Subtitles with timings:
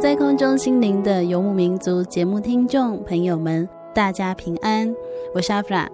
[0.00, 4.90] 在空中心灵的游牧民族节目听众朋友们，大家平安，
[5.34, 5.86] 我是阿弗拉。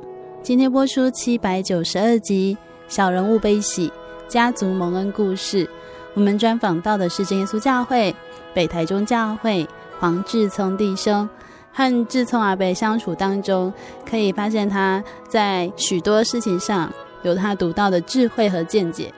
[0.45, 3.93] 今天播出七百九十二集《小人物悲喜
[4.29, 5.67] 家族蒙恩故事》，
[6.15, 8.15] 我们专访到的是真耶稣教会
[8.55, 9.67] 北台中教会
[9.99, 11.29] 黄志聪弟兄。
[11.73, 13.75] 和志聪阿伯相处当中，
[14.09, 19.13] 可以发现他在许多事情上有他独到的智慧和见解。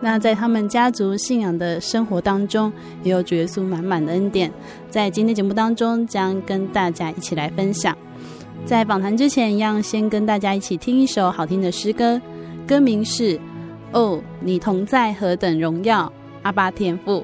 [0.00, 4.52] 那在他们家族信仰的生活当中，也有主耶稣满满的恩典。
[4.90, 7.96] 在今天节目当中，将跟大家一起来分享。
[8.64, 12.20] 在访谈之前，一样先跟大家一起听一首好听的诗歌，
[12.66, 13.38] 歌名是
[13.92, 16.12] 《哦，你同在何等荣耀，
[16.42, 17.20] 阿巴天父》。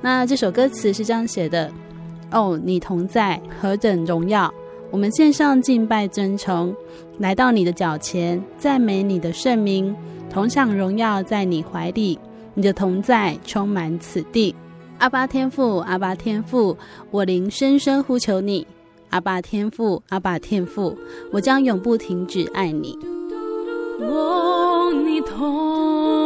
[0.00, 1.70] 那这首歌词是这样写的：
[2.32, 4.52] 哦，你同在何等荣耀，
[4.90, 6.74] 我们献上敬拜尊崇，
[7.18, 9.94] 来到你的脚前，赞美你的圣名。
[10.36, 12.18] 同享荣耀在你怀里，
[12.52, 14.54] 你的同在充满此地。
[14.98, 16.76] 阿巴天父，阿巴天父，
[17.10, 18.66] 我灵深深呼求你。
[19.08, 20.94] 阿巴天父，阿巴天父，
[21.32, 22.98] 我将永不停止爱你。
[25.06, 26.25] 你同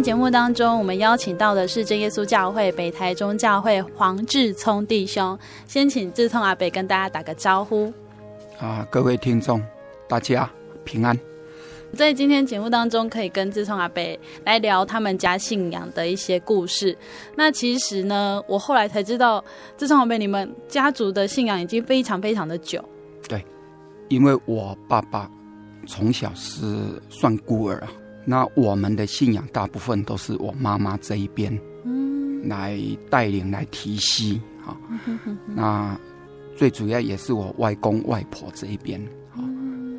[0.00, 7.92] 天节目当中，我们邀请到的是真耶稣教会北台中教会黄志聪弟兄，先请志聪阿伯跟大家打个招呼。
[8.58, 9.62] 啊，各位听众，
[10.08, 10.50] 大家
[10.86, 11.14] 平安。
[11.92, 14.02] 在今天节目当中，可以跟志聪阿伯
[14.46, 16.96] 来聊他们家信仰的一些故事。
[17.36, 19.44] 那其实呢，我后来才知道，
[19.76, 22.82] 志聪阿伯你们家族的信仰已经非常非常的久。
[23.28, 23.44] 对，
[24.08, 25.30] 因为我爸爸
[25.86, 26.64] 从小是
[27.10, 27.92] 算孤儿啊，
[28.30, 32.78] 那我们的信仰大部分都是我妈妈这一边，嗯，来
[33.10, 34.78] 带领来提携啊。
[35.48, 35.98] 那
[36.54, 39.00] 最主要也是我外公外婆这一边
[39.34, 39.42] 啊。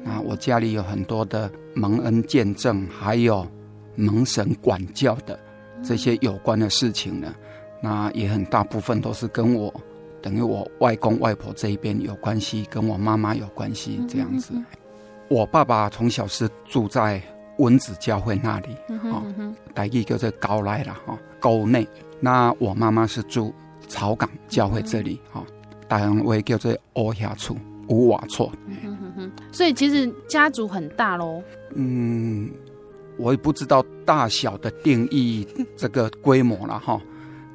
[0.01, 3.45] 那我家里有很多的蒙恩见证，还有
[3.97, 5.37] 蒙神管教的
[5.83, 7.35] 这些有关的事情呢。
[7.83, 9.73] 那也很大部分都是跟我
[10.21, 14.53] 等于我外公外婆这一边有关系，跟我妈妈有关系这样子。
[15.27, 17.21] 我爸爸从小是住在
[17.61, 18.75] 温子教会那里，
[19.11, 19.23] 哦，
[19.73, 21.87] 大概叫做高来了哈，沟内。
[22.19, 23.53] 那我妈妈是住
[23.87, 25.43] 草港教会这里，哈，
[25.87, 27.55] 单位叫做乌下处
[27.87, 28.51] 乌瓦厝。
[29.51, 31.41] 所以其实家族很大喽。
[31.75, 32.49] 嗯，
[33.17, 35.47] 我也不知道大小的定义
[35.77, 36.99] 这个规模了哈。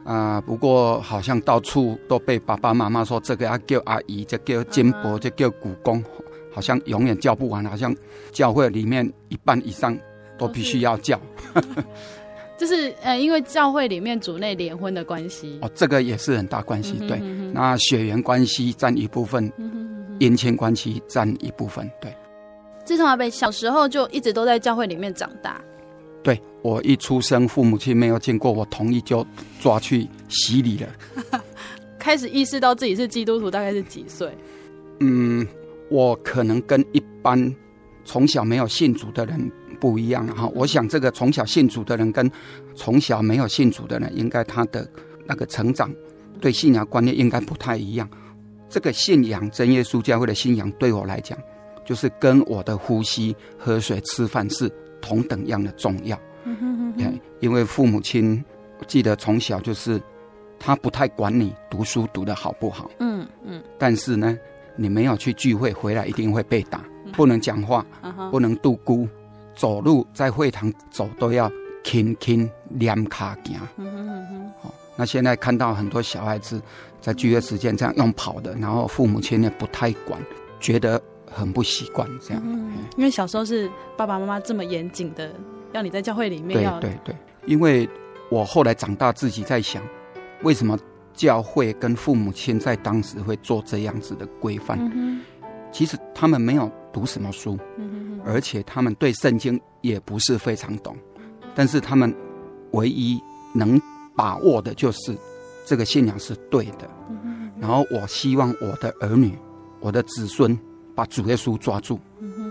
[0.05, 6.01] 啊、呃，不过好像到处都被爸爸妈妈说这个要叫阿姨，这叫金伯，这叫姑公，
[6.57, 7.95] 好像永远叫不完，好像
[8.33, 9.95] 教会里面一半以上
[10.39, 11.21] 都必须要叫。
[12.57, 15.59] 就是呃，因为教会里面主内联婚的关系。
[15.61, 17.19] 哦，这个也是很大关系，对。
[17.53, 19.53] 那血缘关系占一部分。
[20.19, 22.11] 姻亲关系占一部分，对。
[22.87, 25.61] 自从阿伯小时候就一直都在教会里面长大。
[26.23, 29.27] 对，我一出生，父母亲没有经过我同意就
[29.61, 31.43] 抓去洗礼了。
[32.01, 34.33] 开始意识到自己是基督徒，大概是几岁？
[35.01, 35.47] 嗯，
[35.89, 37.55] 我可能跟一般
[38.05, 39.51] 从小没有信主的人
[39.81, 40.51] 不一样哈。
[40.55, 42.31] 我想这个从小信主的人跟
[42.75, 44.89] 从小没有信主的人，应该他的
[45.27, 45.93] 那个成长
[46.41, 48.09] 对信仰观念应该不太一样。
[48.69, 51.39] 这个信仰真耶稣教会的信仰对我来讲，
[51.85, 56.19] 就是跟我的呼吸、喝水、吃饭是同等样的重要。
[56.45, 57.21] 嗯哼哼哼。
[57.41, 58.45] 因为父母亲，
[58.89, 60.01] 记得从小就是
[60.59, 62.91] 他不太管你读书读得好不好。
[62.99, 63.63] 嗯嗯。
[63.79, 64.37] 但是呢，
[64.77, 67.85] 你没有去聚会，回来一定会被打，不能讲话，
[68.31, 69.09] 不能度孤，
[69.55, 71.51] 走路在会堂走都要
[71.83, 73.59] 轻轻踮卡行。
[73.77, 74.53] 嗯哼哼哼。
[74.63, 76.61] 好，那现在看到很多小孩子。
[76.99, 80.21] 在聚会时间这样用跑的，然后父母亲也不太管，
[80.59, 81.01] 觉得
[81.31, 82.43] 很不习惯这样。
[82.45, 85.33] 嗯，因为小时候是爸爸妈妈这么严谨的，
[85.71, 86.81] 要你在教会里面要。
[86.81, 87.89] 对对对，因为
[88.29, 89.81] 我后来长大自己在想，
[90.43, 90.77] 为什么
[91.17, 94.79] 教会跟父母亲在当时会做这样子的规范？
[95.73, 97.59] 其实他们没有读什么书，
[98.25, 100.97] 而且他们对圣经也不是非常懂，
[101.55, 102.15] 但是他们
[102.73, 103.21] 唯一
[103.55, 103.81] 能
[104.15, 105.17] 把握的就是。
[105.69, 106.89] 这个信仰是对的，
[107.59, 109.37] 然后我希望我的儿女、
[109.81, 110.57] 我的子孙
[110.95, 111.99] 把主耶稣抓住，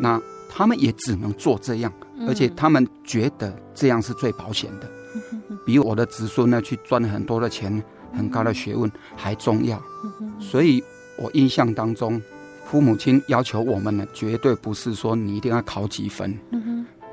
[0.02, 1.90] 那他们也只能做这样，
[2.28, 4.92] 而且他们觉得这样是最保险的，
[5.66, 7.82] 比我的子孙呢去赚很多的钱、
[8.16, 9.82] 很高的学问还重要。
[10.40, 10.84] 所以
[11.18, 12.22] 我印象当中，
[12.66, 16.38] 父母亲要求我们呢，绝对不是说你一定要考几分，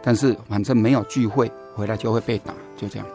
[0.02, 3.06] 但是反正没有聚会回来就会被打，就这样。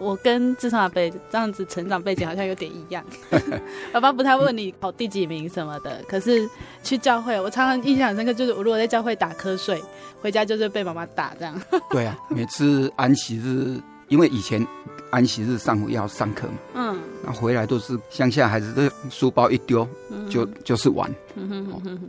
[0.00, 3.04] 我跟志聪阿伯这样子成长背景好像有点一样，
[3.92, 6.48] 爸爸不太问你考第几名什么的，可是
[6.84, 9.82] 去教会，我常常印象很深刻，就是我如果在教会打瞌睡，
[10.20, 11.60] 回家就是被妈妈打这样。
[11.90, 14.64] 对啊，每次安息日，因为以前
[15.10, 19.86] 安息日上午要上课嘛，嗯，那回来都是乡下孩子的书包一丢
[20.28, 21.10] 就就是玩，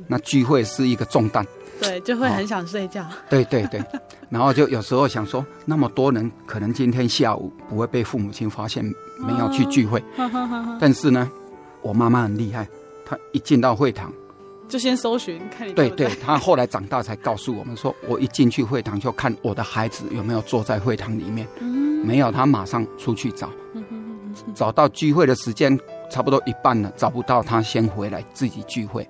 [0.08, 1.46] 那聚会是一个重担。
[1.82, 3.02] 对，就会很想睡觉。
[3.04, 3.82] 哦、对对对，
[4.30, 8.84] 然后就有时候想说，那么多人，可能今天下午不会被父母亲发现
[9.18, 10.04] 没有去聚会。
[10.18, 11.32] 哦、但是呢，
[11.82, 12.68] 我妈妈很厉害，
[13.06, 14.12] 她一进到会堂，
[14.70, 15.74] 就先搜寻看你。
[15.74, 23.50] 对对，他后来长大才告诉我们说，我一进去会堂就看我的孩子有没有坐在会堂里面，嗯、没有，他马上出去找，
[24.54, 25.78] 找到聚会的时间
[26.10, 29.06] 差不多一半了，找不到，他先回来自己聚会，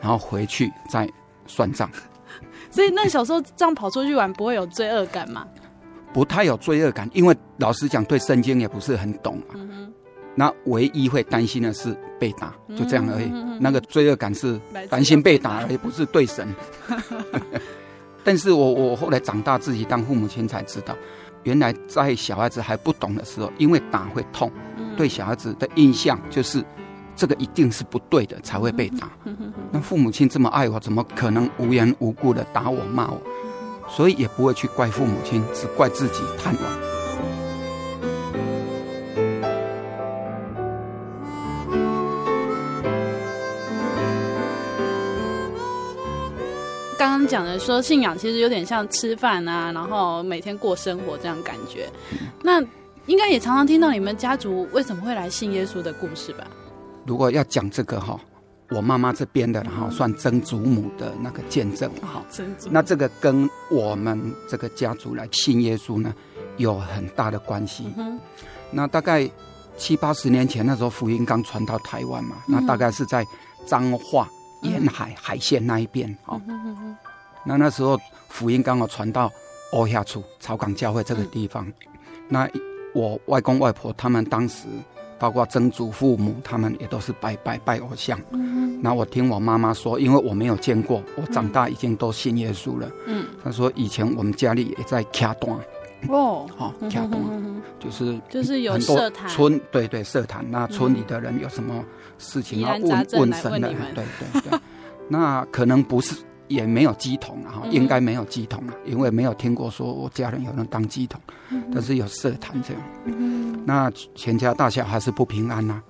[0.00, 1.08] 然后回去再。
[1.46, 1.90] 算账，
[2.72, 5.46] 所以那小时候这样跑出去玩不会有罪恶感吗？
[6.10, 9.52] 不太有罪恶感，因为老实讲，对圣经也不是很懂啊。
[9.52, 9.92] 嗯、哼
[10.34, 13.30] 那唯一会担心的是被打，就这样而已。
[13.60, 16.46] 那个罪恶感是担心被打，而不是对神。
[18.24, 20.96] 但是我我后来长大，自己当父母亲才知道，
[21.42, 26.64] 原来在小孩子还不懂的时候，因为打会痛，嗯、对小孩子的印象就是。
[27.16, 29.08] 这个一定是不对的，才会被打。
[29.70, 33.22] 那父母亲这么爱我，怎么可能无缘无故的打我骂我？
[33.88, 36.93] 所以也不会去怪父母亲，只怪自己贪玩。
[47.26, 51.88] 讲的说信仰其实有点像吃饭啊，然后每天过生活这样感觉。
[52.42, 52.60] 那
[53.06, 56.46] 应该也常常听到你们家族为什么会来信耶稣的故事吧？
[57.06, 58.18] 如果要讲这个哈，
[58.70, 62.24] 我妈妈这边的哈算曾祖母的那个见证哈。
[62.30, 62.72] 曾祖母。
[62.72, 66.14] 那这个跟我们这个家族来信耶稣呢
[66.56, 67.92] 有很大的关系。
[67.96, 68.18] 嗯。
[68.70, 69.28] 那大概
[69.76, 73.24] 七八十年前那时候福音刚传到台湾嘛，那大概是在
[73.66, 74.28] 彰化。
[74.62, 76.40] 沿海海线那一边，哦，
[77.44, 77.98] 那那时候
[78.28, 79.30] 福音刚好传到
[79.72, 81.70] 欧亚处草港教会这个地方，
[82.28, 82.48] 那
[82.94, 84.66] 我外公外婆他们当时，
[85.18, 88.18] 包括曾祖父母，他们也都是拜拜拜偶像。
[88.80, 92.90] 那我听我妈妈说，因为我没有见过，我长大已经都信耶稣了。
[93.06, 95.58] 嗯，她说以前我们家里也在卡断
[96.08, 97.20] 哦，好卡断，
[97.78, 99.28] 就是就是有社坛。
[99.28, 101.84] 村，对对社团，那村里的人有什么？
[102.16, 104.58] 事情要问问神的，对对对，
[105.08, 106.14] 那可能不是，
[106.48, 111.20] 也没有鸡桶啊，哈，应该没有鸡桶啊，因为没有听过说我家人有人当鸡桶，
[111.72, 115.80] 但是有社坛这样，那全家大小还是不平安呐，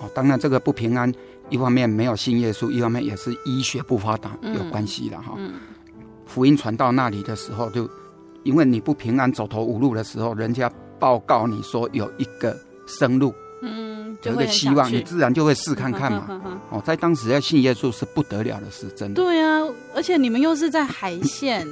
[0.00, 1.12] 哦，当然这个不平安，
[1.48, 5.36] 一方面没有信耶稣，一方面也是医学不发达有关系的哈。
[6.26, 7.88] 福音传到那里的时候，就
[8.44, 13.34] 因为你不平安走投无路的时候，人家报告你说有一个生路。
[14.22, 16.60] 有个希望，你自然就会试看看嘛。
[16.70, 19.22] 哦，在当时要信耶稣是不得了的事，真的。
[19.22, 19.60] 对啊，
[19.94, 21.66] 而且你们又是在海线，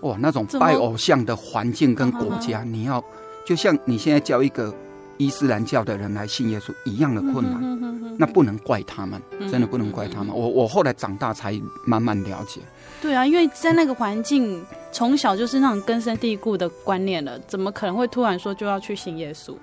[0.00, 3.02] 哇， 那种拜偶像的环境跟国家，你要
[3.44, 4.74] 就像你现在叫一个
[5.16, 9.20] 伊斯兰教的人来信耶稣一样的困难，那不能怪他们，
[9.50, 10.34] 真的不能怪他们。
[10.34, 12.60] 我我后来长大才慢慢了解。
[13.00, 19.54] 对啊，因为在那个环境，从小就是那种根深蒂固的观念了，怎么可能会突然说就要去信耶稣？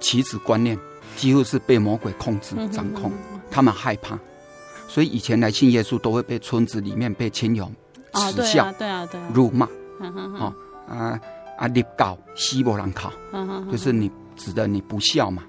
[0.00, 0.78] 棋子观念。
[1.16, 3.12] 几乎是被魔鬼控制掌控，
[3.50, 4.18] 他们害怕，
[4.88, 7.70] 所以以前来信耶稣都会被村子里面被亲友
[8.14, 9.68] 耻笑、对啊、对啊、辱骂，
[10.00, 10.54] 哦
[10.88, 11.20] 啊
[11.58, 11.66] 啊！
[11.68, 13.12] 立告西伯兰考，
[13.70, 15.42] 就是你指的你不孝嘛。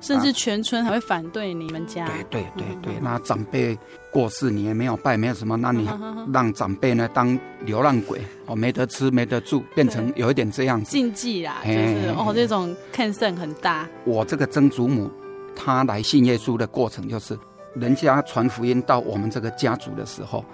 [0.00, 2.06] 甚至全村还会反对你们家。
[2.06, 3.78] 对对对对，那长辈
[4.12, 5.88] 过世你也没有拜，没有什么，那你
[6.32, 13.88] 让长辈呢当流浪鬼哦，没得吃没得住，变成有一点这样子禁忌啦，就是哦这种看胜很大。
[14.04, 15.10] 我这个曾祖母，
[15.54, 17.38] 她来信耶稣的过程，就是
[17.74, 20.44] 人家传福音到我们这个家族的时候，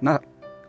[0.00, 0.18] 那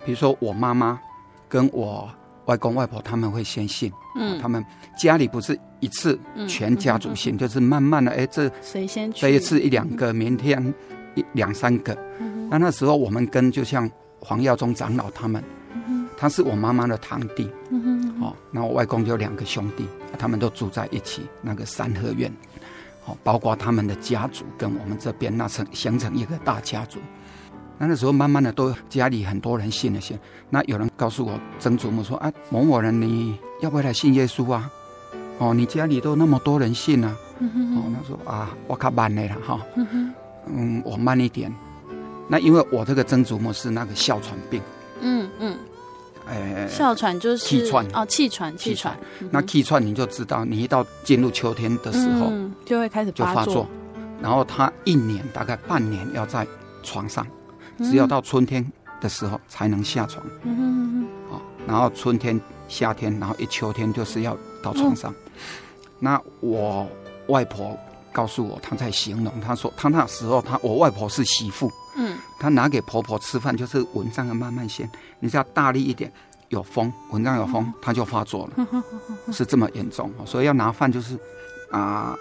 [0.06, 1.00] 比如说我妈妈
[1.48, 2.10] 跟我。
[2.48, 4.66] 外公外婆他们会先信，嗯，他们
[4.98, 9.20] 家里不是一次全家族信，就是慢慢的，哎，这谁先去？
[9.20, 10.74] 这一次一两个，明天
[11.16, 11.94] 一两三个。
[12.50, 13.90] 那那时候我们跟就像
[14.20, 15.44] 黄耀宗长老他们，
[16.18, 17.50] 他是我妈妈的堂弟，
[18.22, 19.86] 哦，那我外公有两个兄弟，
[20.18, 22.32] 他们都住在一起那个三合院，
[23.06, 27.00] 哦，包括他们的家族跟我们这边那成形成一个大家族。
[27.78, 30.18] 那那时候慢慢的都家里很多人信了信，
[30.50, 34.72] 那有人告诉我曾祖母说啊，某某人你要不要来信耶稣啊？
[35.38, 37.16] 哦，你家里都那么多人信啊。
[37.38, 37.76] 嗯、哼。
[37.76, 39.62] 哼哦，他说啊，我卡慢了哈，
[40.48, 41.54] 嗯，我慢一点。
[42.28, 44.62] 那因为我这个曾祖母是那个哮喘病，
[45.02, 45.58] 嗯嗯，
[46.28, 47.86] 哎，哮喘就是气喘。
[47.94, 48.98] 哦，气喘气喘。
[49.32, 53.68] 那气喘你就知道，你一到进入秋天的时候，嗯、就会开始就发作，
[54.22, 56.46] 然后他一年大概半年要在
[56.84, 57.26] 床上。
[57.80, 58.66] 只有到春天
[59.00, 65.14] 的时候才能下床，嗯好，然后春天、夏天，然后一秋天就是要到床上。
[66.00, 66.88] 那我
[67.28, 67.78] 外婆
[68.12, 74.90] 告诉我，她在形容，她说她那时候她我外婆是媳妇，嗯，她拿给婆婆吃饭就是蚊帐要慢慢掀，
[75.20, 76.12] 你只要大力一点，
[76.50, 78.68] 有风，蚊帐有风，它就发作了，
[79.34, 81.20] 是这么严重，所以要拿饭就是
[81.72, 82.16] 啊，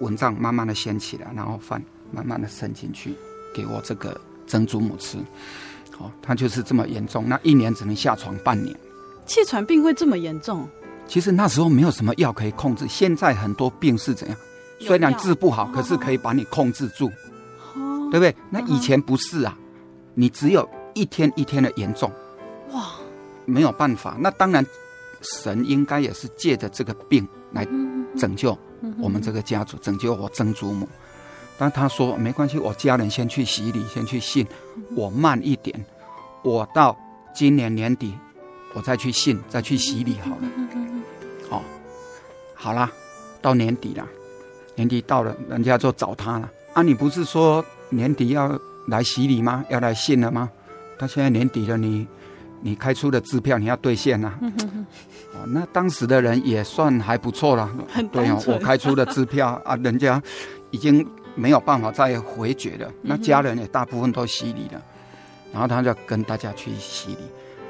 [0.00, 3.14] 蚊帐慢慢的掀起来，然后饭慢慢的伸进去
[3.54, 4.20] 给我这个。
[4.50, 5.18] 曾祖母吃，
[5.98, 8.74] 哦，他就是这么严重，那一年只能下床半年。
[9.26, 10.66] 气喘病会这么严重？
[11.06, 12.86] 其实那时候没有什么药可以控制。
[12.88, 14.34] 现在很多病是怎样？
[14.80, 17.12] 虽然治不好，可是可以把你控制住，哦、
[18.10, 18.34] 对不对？
[18.50, 19.56] 那以前不是啊，
[20.14, 22.10] 你只有一天一天的严重，
[22.72, 22.92] 哇，
[23.44, 24.16] 没有办法。
[24.18, 24.64] 那当然，
[25.20, 27.66] 神应该也是借着这个病来
[28.16, 28.56] 拯救
[28.98, 30.88] 我们这个家族，拯救我曾祖母。
[31.58, 34.46] 但他说没关系，我家人先去洗礼，先去信，
[34.94, 35.84] 我慢一点，
[36.44, 36.96] 我到
[37.34, 38.14] 今年年底，
[38.74, 40.48] 我再去信，再去洗礼好了。
[41.50, 41.62] 好，
[42.54, 42.90] 好啦，
[43.42, 44.06] 到年底了，
[44.76, 46.48] 年底到了，人家就找他了。
[46.74, 49.64] 啊，你不是说年底要来洗礼吗？
[49.68, 50.50] 要来信了吗？
[50.98, 52.06] 他现在年底了，你
[52.60, 54.40] 你开出的支票你要兑现呐、啊。
[55.34, 57.70] 哦，那当时的人也算还不错了。
[58.10, 60.20] 对哦，我开出的支票 啊，人家
[60.70, 62.90] 已经没有办法再回绝了。
[63.02, 64.82] 那家人也大部分都洗礼了，
[65.52, 67.18] 然后他就跟大家去洗礼，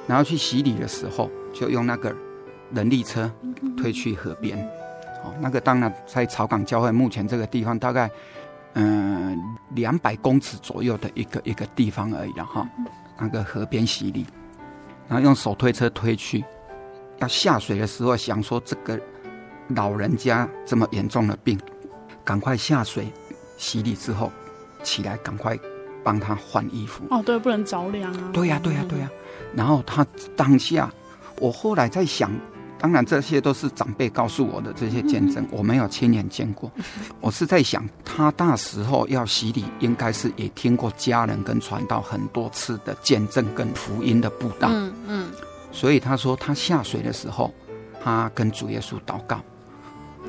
[0.07, 2.15] 然后去洗礼的时候就用那个
[2.73, 3.31] 人力车
[3.77, 4.59] 推去河边。
[5.25, 8.09] 哦，那个当然在草港教会目前这个地方大概
[8.75, 9.39] 嗯
[9.75, 12.69] 两百公尺左右的一个一个地方而已了哈。
[13.19, 14.27] 那个河边洗礼，
[15.09, 16.45] 然后用手推车推去。
[17.19, 19.01] 要下水的时候，想说这个
[19.69, 21.59] 老人家这么严重的病，
[22.25, 23.13] 赶快下水
[23.57, 24.31] 洗礼之后
[24.85, 25.59] 起来，赶快
[26.05, 27.03] 帮他换衣服。
[27.11, 28.31] 哦，对，不能着凉啊。
[28.33, 29.11] 对呀，对呀，对呀。
[29.53, 30.07] 然后他
[30.37, 30.89] 当下，
[31.41, 32.31] 我后来在想，
[32.79, 36.71] 当然这些都是长辈告诉我的这些见证，我没有亲眼见过。
[37.21, 44.69] 我是在想，他那时候要洗礼，应该是也听过家人跟传道很多次的见证跟福音的布道。
[44.71, 45.31] 嗯嗯。
[45.71, 47.53] 所以他说，他下水的时候，
[48.03, 49.37] 他跟主耶稣祷告，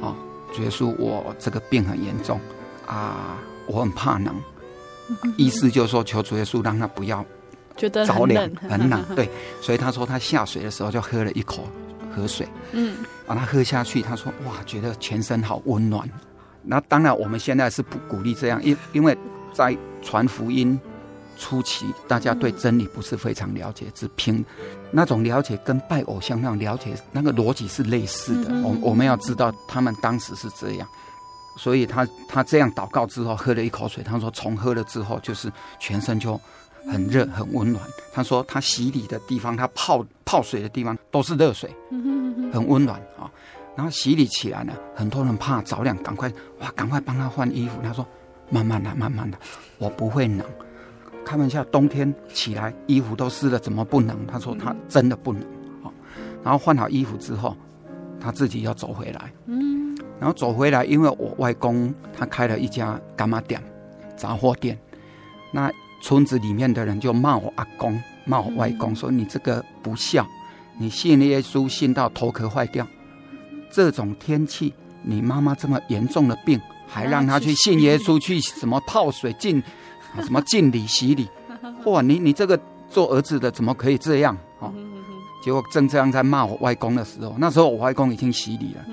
[0.02, 0.14] 啊，
[0.54, 2.40] 主耶稣，我这个病很严重
[2.86, 4.36] 啊，我很怕冷，
[5.38, 7.24] 意思就是说，求主耶稣让他不要
[7.78, 9.02] 觉得着凉很冷。
[9.16, 9.30] 对，
[9.62, 11.64] 所以他说他下水的时候就喝了一口
[12.10, 16.10] 河水，嗯，把它喝下去，他说哇，觉得全身好温暖。
[16.64, 19.18] 那当然，我们现在是不鼓励这样，因因为
[19.54, 20.80] 在传福音。
[21.42, 24.44] 初期大家对真理不是非常了解，只凭
[24.92, 28.54] 那种了解跟拜偶像那种了解，那个逻辑是类似的。
[28.62, 30.86] 我我们要知道他们当时是这样，
[31.56, 35.50] 所以他他这样祷告之后喝了一口水，他说从喝了之后就是
[35.80, 36.38] 全身就
[36.88, 37.84] 很热很温暖。
[38.12, 41.70] 他说他洗礼的地方，他泡泡水的地方都是热水，
[42.52, 43.30] 很温暖啊。
[43.76, 47.80] 然后洗礼起来呢，很多人怕着凉，赶快哇赶快帮他换衣服。
[47.82, 48.06] 他说
[48.50, 49.38] 慢慢的慢慢的，
[49.78, 50.46] 我不会冷。
[51.24, 54.26] 开玩笑，冬天起来衣服都湿了，怎么不冷？
[54.28, 55.42] 他说他真的不冷。
[55.82, 55.94] 好，
[56.44, 57.56] 然后换好衣服之后，
[58.20, 59.32] 他自己要走回来。
[59.46, 63.64] 嗯，然后走回来，因为我外公他开了一家干妈店，
[64.18, 64.78] 杂货店。
[65.54, 65.72] 那
[66.02, 70.26] 村子里面的人就骂我阿公，骂我外公，说你这个不孝，
[70.78, 72.88] 你信耶稣信到头壳坏掉。
[73.72, 79.62] 这种天气，你妈妈这么严重的病，还让他去信耶稣，去什么泡水进。
[80.24, 81.30] 什么浸礼洗礼？
[81.86, 82.60] 哇，你你这个
[82.90, 84.36] 做儿子的怎么可以这样？
[84.58, 84.74] 哦，
[85.44, 88.84] 结果正这样在骂我外公的时候，那时候我外公已经洗礼了。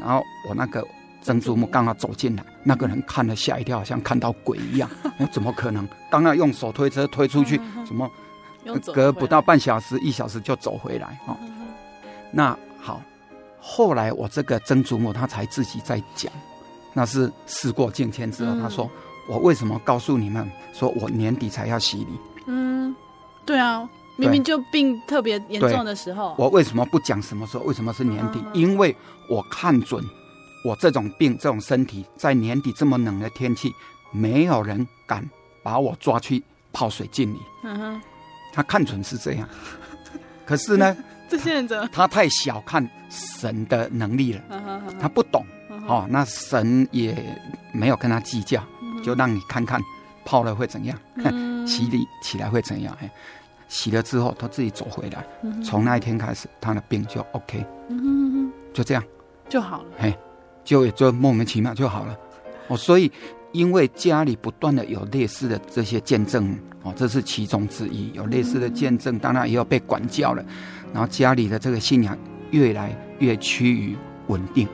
[0.00, 0.84] 然后我那个
[1.22, 4.90] 曾祖母刚好走进来，那个人看了吓一跳，好像看到鬼一样。
[5.18, 5.88] 哎，怎么可能？
[6.10, 8.10] 刚刚用手推车推出去，怎么
[8.92, 11.18] 隔不到半小时、一小时就走回来？
[11.26, 11.36] 哦，
[12.32, 13.00] 那好，
[13.60, 16.32] 后来我这个曾祖母她才自己在讲，
[16.92, 18.90] 那是事过境迁之后，她说。
[19.28, 22.08] 我为什么告诉你们说我年底才要洗礼？
[22.46, 22.92] 嗯，
[23.46, 27.62] 对啊，明明就病特别严重的时候，我为什么不讲什么时候？
[27.62, 28.42] 为什么是年底？
[28.52, 28.94] 因为
[29.30, 30.04] 我看准
[30.64, 33.72] 我这种病、这种身体，在年底这么冷的天气，
[34.12, 35.28] 没有人敢
[35.62, 37.38] 把我抓去泡水敬礼。
[37.64, 38.00] 嗯哼，
[38.52, 39.48] 他看准是这样，
[40.46, 40.96] 可是呢，
[41.28, 44.42] 这些人怎他太小看神的能力了，
[45.00, 45.44] 他不懂。
[45.88, 47.16] 哦，那神也
[47.72, 48.62] 没有跟他计较。
[49.02, 49.80] 就让你看看
[50.24, 52.96] 泡了会怎样，嗯、 洗礼起来会怎样？
[53.00, 53.10] 哎，
[53.68, 55.26] 洗了之后他自己走回来，
[55.64, 59.02] 从、嗯、那一天开始他的病就 OK，嗯、就这样。
[59.48, 59.88] 就好了。
[59.98, 60.16] 哎，
[60.64, 62.18] 就也就莫名其妙就好了。
[62.68, 63.10] 哦，所以
[63.52, 68.12] 因为家里不断的有类似的这些见证，哦，这是其中之一。
[68.12, 70.44] 有类似的见证，当然也有被管教了，
[70.92, 72.16] 然后家里的这个信仰
[72.50, 73.96] 越来越趋于
[74.28, 74.68] 稳定。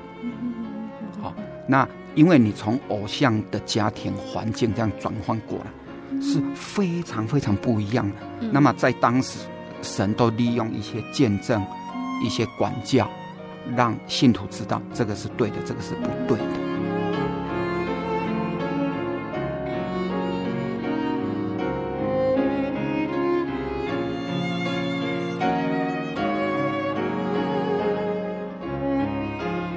[1.21, 1.35] 好，
[1.67, 1.89] 那。
[2.15, 8.17] 因为你从偶像的家庭环境这样转换过来，是非常非常不一样的。
[8.51, 9.39] 那么在当时，
[9.83, 11.65] 神都利用一些见证、
[12.25, 13.09] 一些管教，
[13.77, 16.45] 让信徒知道这个是对的，这个是不对的。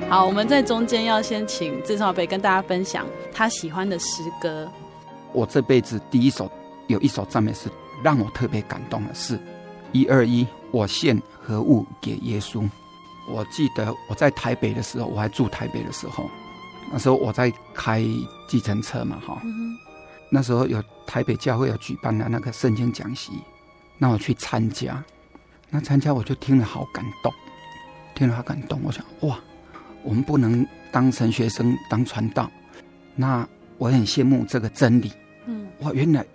[0.10, 4.70] 好，我们在中间要先请郑少北跟大家分享他喜欢的诗歌。
[5.32, 6.52] 我这辈子第一首
[6.88, 7.70] 有一首赞美诗
[8.04, 9.40] 让我特别感动的是
[9.94, 12.68] “一二一，我献何物给耶稣”。
[13.32, 16.30] 我记得我在台北的时候，我还住台北的时候，
[16.92, 18.04] 那时候我在开
[18.48, 19.78] 计程车嘛，哈、嗯。
[20.30, 23.32] 那时候有台北教会有举办的那个圣经讲习，
[23.98, 25.04] 那我去参加，
[25.70, 27.34] 那参加我就听了好感动，
[28.16, 29.40] 听了好感动，我想哇。
[30.04, 32.50] 我们不能当神学生当传道，
[33.16, 35.12] 那我很羡慕这个真理。
[35.46, 36.26] 嗯，哇，原来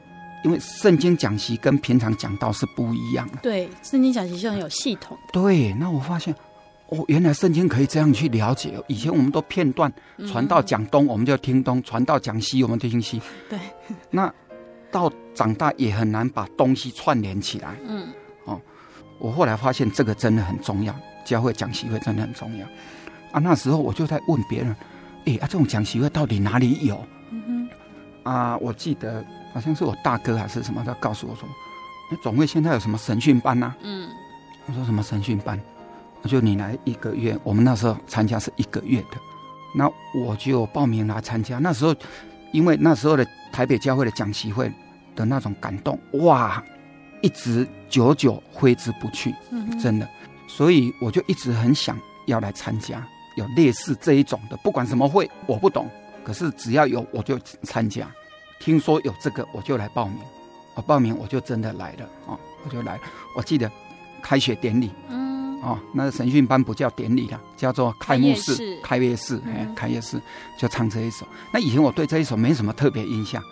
[0.45, 3.39] 因为圣经讲习跟平常讲道是不一样的。
[3.43, 5.19] 对，圣经讲习是很有系统。
[5.33, 6.33] 对，那我发现，
[6.88, 8.72] 哦，原来圣经可以这样去了解。
[8.87, 9.92] 以前我们都片段
[10.29, 13.20] 传到讲东，我们就听东；传到讲西，我们就听西。
[13.49, 13.59] 对，
[14.11, 14.33] 那
[14.90, 17.75] 到长大也很难把东西串联起来。
[17.87, 18.09] 嗯，
[18.44, 18.61] 哦，
[19.18, 20.94] 我后来发现这个真的很重要，
[21.25, 22.66] 教会讲习会真的很重要。
[23.33, 24.77] 啊，那时候我就在问别人，
[25.27, 27.05] 哎，啊，这种讲习会到底哪里有？
[27.31, 27.68] 嗯
[28.22, 29.25] 哼，啊，我记得。
[29.55, 31.49] 好像是我大哥还是什么，他告诉我说
[32.12, 34.07] ：“那总会现在有什么神训班呐、啊？”嗯，
[34.66, 35.59] 我说什么神训班？
[36.27, 39.17] 我就你来一个月，我们那时候参加是一个月的，
[39.73, 41.61] 那我就报名来参加。
[41.61, 41.95] 那时候，
[42.51, 44.69] 因为那时候的台北教会的讲习会
[45.15, 46.61] 的那种感动，哇，
[47.23, 49.33] 一直久久挥之不去，
[49.81, 50.09] 真的，
[50.49, 55.89] 所以我就一直很想要来参加，有类似这一种的，不管什么会，我不懂，
[56.25, 58.11] 可是只要有我就参加。
[58.59, 60.19] 听说有这个，我就来报名。
[60.75, 62.37] 我报名，我就真的来了啊！
[62.65, 63.03] 我就来了。
[63.37, 63.71] 我记得
[64.21, 65.26] 开学典礼，嗯，
[65.62, 70.21] 哦，那个神训班不叫典礼了，叫做开幕式、开业式，哎，开业式
[70.59, 71.27] 就唱这一首。
[71.53, 73.42] 那以前我对这一首没什么特别印象，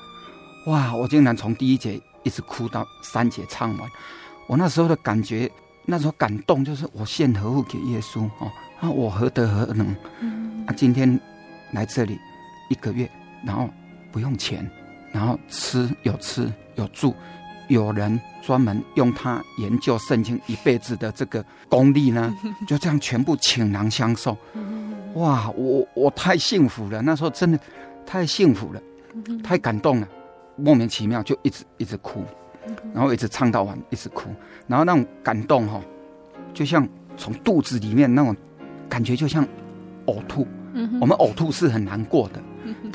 [0.67, 0.95] 哇！
[0.95, 3.91] 我竟然从第一节一直哭到三节唱完。
[4.47, 5.51] 我那时候的感觉，
[5.87, 8.51] 那时候感动，就是我献何物给耶稣哦？
[8.81, 9.97] 那，我何德何能？
[10.21, 11.19] 嗯，啊，今天
[11.73, 12.19] 来这里
[12.71, 13.11] 一个月，
[13.45, 13.69] 然后
[14.13, 14.71] 不用钱。
[15.13, 17.15] 然后吃有吃有住，
[17.69, 22.35] 有人专门用他研究圣经一辈子的这个功力呢，
[22.69, 24.37] 就这样全部倾囊相授。
[25.15, 27.59] 哇，我我太幸福了，那时候真的
[28.05, 28.83] 太幸福了，
[29.43, 30.09] 太感动了，
[30.57, 32.25] 莫名其妙就一直一直哭，
[32.93, 34.29] 然后一直唱到完，一直哭，
[34.67, 35.81] 然后那种感动哈，
[36.53, 38.37] 就像从肚子里面那种
[38.89, 39.47] 感觉，就像
[40.07, 40.47] 呕吐。
[41.01, 42.43] 我们呕吐是很难过的。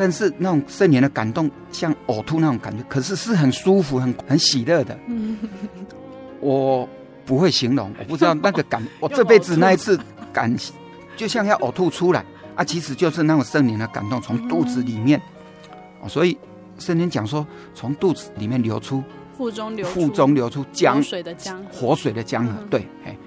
[0.02, 4.98] 但是那种圣灵的感动，像呕吐那种感觉，可是是很舒服、很很喜乐的。
[6.40, 6.88] 我
[7.26, 10.00] 不会形容，我不知道那个感， 我这辈子那一次
[10.32, 10.56] 感，
[11.18, 12.24] 就像要呕吐出来
[12.56, 15.22] 啊，其实就是那种圣灵的感动从肚子里面。
[16.08, 16.38] 所以
[16.78, 19.04] 圣经讲说，从肚子里面流出，
[19.38, 23.18] 腹中流腹中流出江水的江活水的江河，对，哎，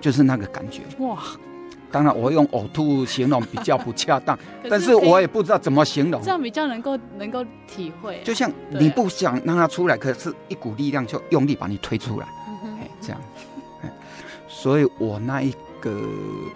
[0.00, 0.80] 就是那个感觉。
[1.04, 1.18] 哇。
[1.92, 8.18] 当然，我用呕吐形容比较不恰当，是但是我也不知道怎么形容，这样比较能够能够体会。
[8.24, 12.26] 就像你不想让它出来，可是一股力量就用力把你推出来，
[13.00, 13.20] 这样，
[14.48, 15.94] 所以我那一个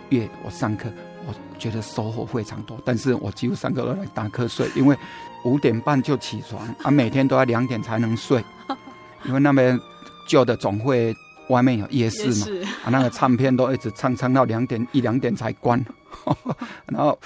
[0.09, 0.88] 月我上课，
[1.27, 4.96] 我觉得收获非常多，但是我几乎上课都在打瞌睡，因为
[5.44, 8.42] 五点半就起床，啊，每天都要两点才能睡，
[9.27, 9.79] 因为那边
[10.27, 11.14] 旧的总会。
[11.49, 15.85] 外面有夜市嘛，是啊，那个唱片都一直唱唱到两点一两点才关，
[16.87, 17.19] 然后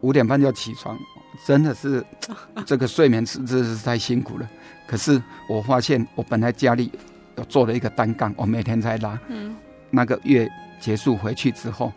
[0.00, 0.98] 五点半就起床，
[1.46, 2.04] 真的是
[2.64, 4.48] 这个睡眠是真是太辛苦了。
[4.86, 6.90] 可是我发现我本来家里
[7.36, 9.56] 有做了一个单杠，我每天在拉，嗯，
[9.90, 10.48] 那个月
[10.80, 11.92] 结束回去之后，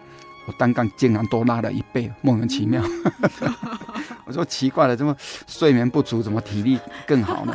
[0.48, 2.82] 我单杠竟然多拉了一倍，莫名其妙。
[4.26, 5.16] 我说奇怪了，怎么
[5.48, 7.54] 睡眠不足，怎么体力更好呢？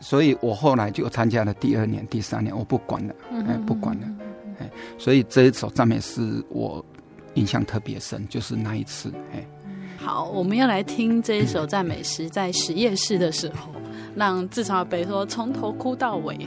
[0.00, 3.14] 所以我后来就参加了第二年、第三年，我不管了，
[3.46, 4.06] 哎，不管了，
[4.58, 6.84] 哎，所以这一首赞美诗我
[7.34, 9.46] 印象特别深，就是那一次，哎。
[9.98, 13.70] 好，我们要来听这一首赞美诗，在实验室的时候，
[14.16, 16.38] 让志成阿伯说从头哭到尾，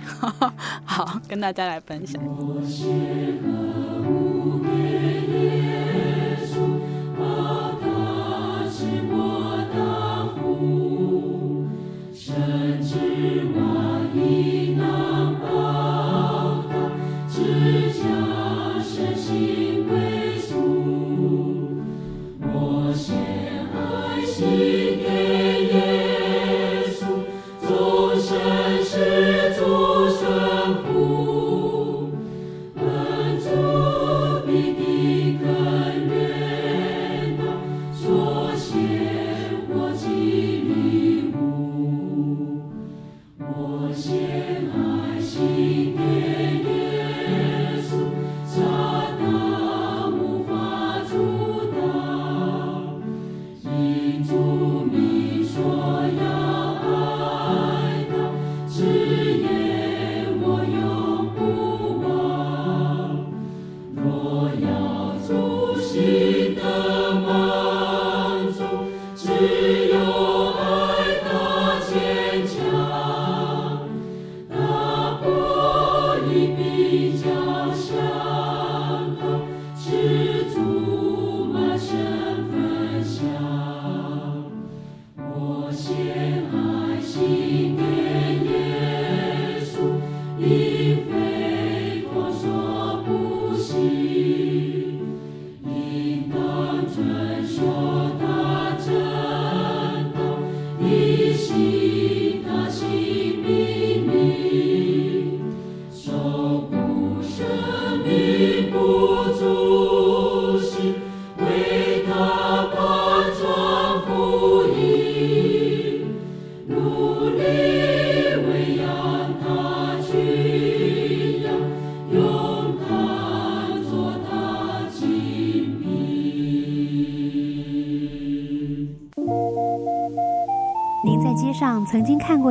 [0.84, 2.20] 好，跟大家来分享。
[2.24, 3.83] 您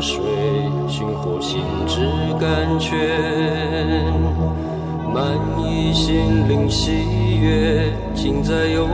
[0.00, 0.22] 水，
[0.88, 2.00] 寻获心之
[2.40, 2.98] 甘泉，
[5.12, 8.86] 满溢心灵喜悦，尽在有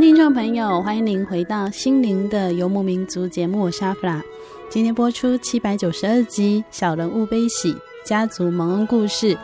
[0.00, 4.20] 听众朋友，欢迎您回到《心灵的游牧民族》节目，我是阿弗拉。
[4.68, 9.34] 今天播出七百九十二集《小人物悲喜家族蒙恩故事》。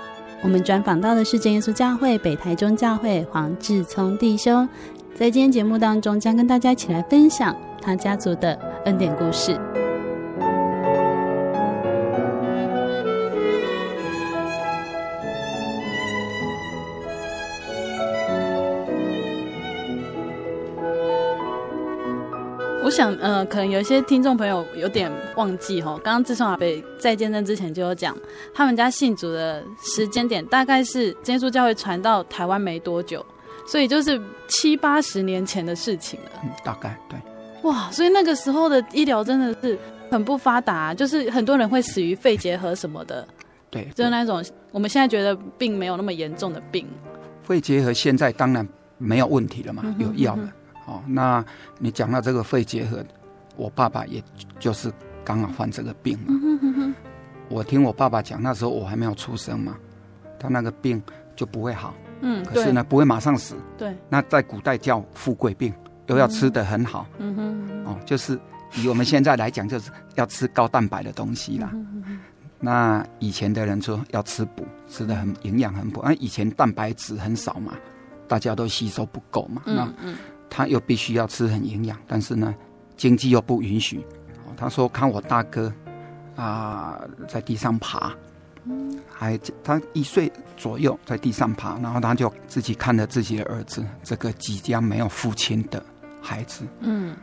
[0.47, 4.67] 我们专访到的是真耶稣教会北台中教会黄志聪弟兄，
[5.13, 8.55] 在今天节目当中，将跟大家一起来分享他家族的
[8.85, 9.59] 恩典故事。
[22.97, 28.17] 想，呃，可能有一些听众朋友有点忘记哈，刚刚自从阿北在见证之前就有讲，
[28.55, 33.25] 他们家信主的时间点大概是真耶稣教会传到台湾没多久，
[33.67, 36.31] 所以就是七八十年前的事情了。
[36.43, 37.19] 嗯，大概对。
[37.69, 39.79] 哇，所以那个时候的医疗真的是
[40.11, 43.29] 很不发达，就是很多人会死于肺结核什么的。
[43.69, 46.87] 对，对，就是那种我们现在觉得并没有那么严重的病。
[47.43, 50.51] 肺结核现在当然没有问题了嘛，有药了。
[50.87, 51.45] 哦，那
[51.79, 53.05] 你讲到这个肺结核，
[53.57, 54.23] 我爸爸也
[54.59, 54.93] 就是
[55.25, 56.25] 刚好患这个病嘛。
[56.29, 56.95] 嗯、哼哼
[57.49, 59.77] 我听我爸爸讲，那时候我还没有出生嘛，
[60.39, 61.03] 他那个病
[61.37, 61.95] 就不会好。
[62.21, 63.55] 嗯，可是呢，不会马上死。
[63.77, 63.95] 对。
[64.09, 65.73] 那在古代叫富贵病，
[66.07, 67.07] 都要吃得很好。
[67.19, 67.85] 嗯哼。
[67.85, 68.41] 哦，就是
[68.75, 71.71] 以我们现在来讲，就是要吃高蛋白的东西啦。
[71.75, 72.19] 嗯、哼
[72.59, 76.01] 那以前的人说要吃补，吃的很营养很补。
[76.03, 77.75] 那以前蛋白质很少嘛，
[78.27, 79.63] 大家都吸收不够嘛。
[79.67, 80.17] 嗯嗯。
[80.49, 82.55] 他又必须要吃很营养，但是呢，
[82.97, 84.05] 经济又不允许。
[84.57, 85.71] 他说看我大哥
[86.35, 88.11] 啊、呃，在地上爬，
[89.13, 95.85] 还他一岁左右在地上爬，然后他就自己看着自己的儿子，这个即将没有父亲的
[96.23, 97.15] 孩子，嗯，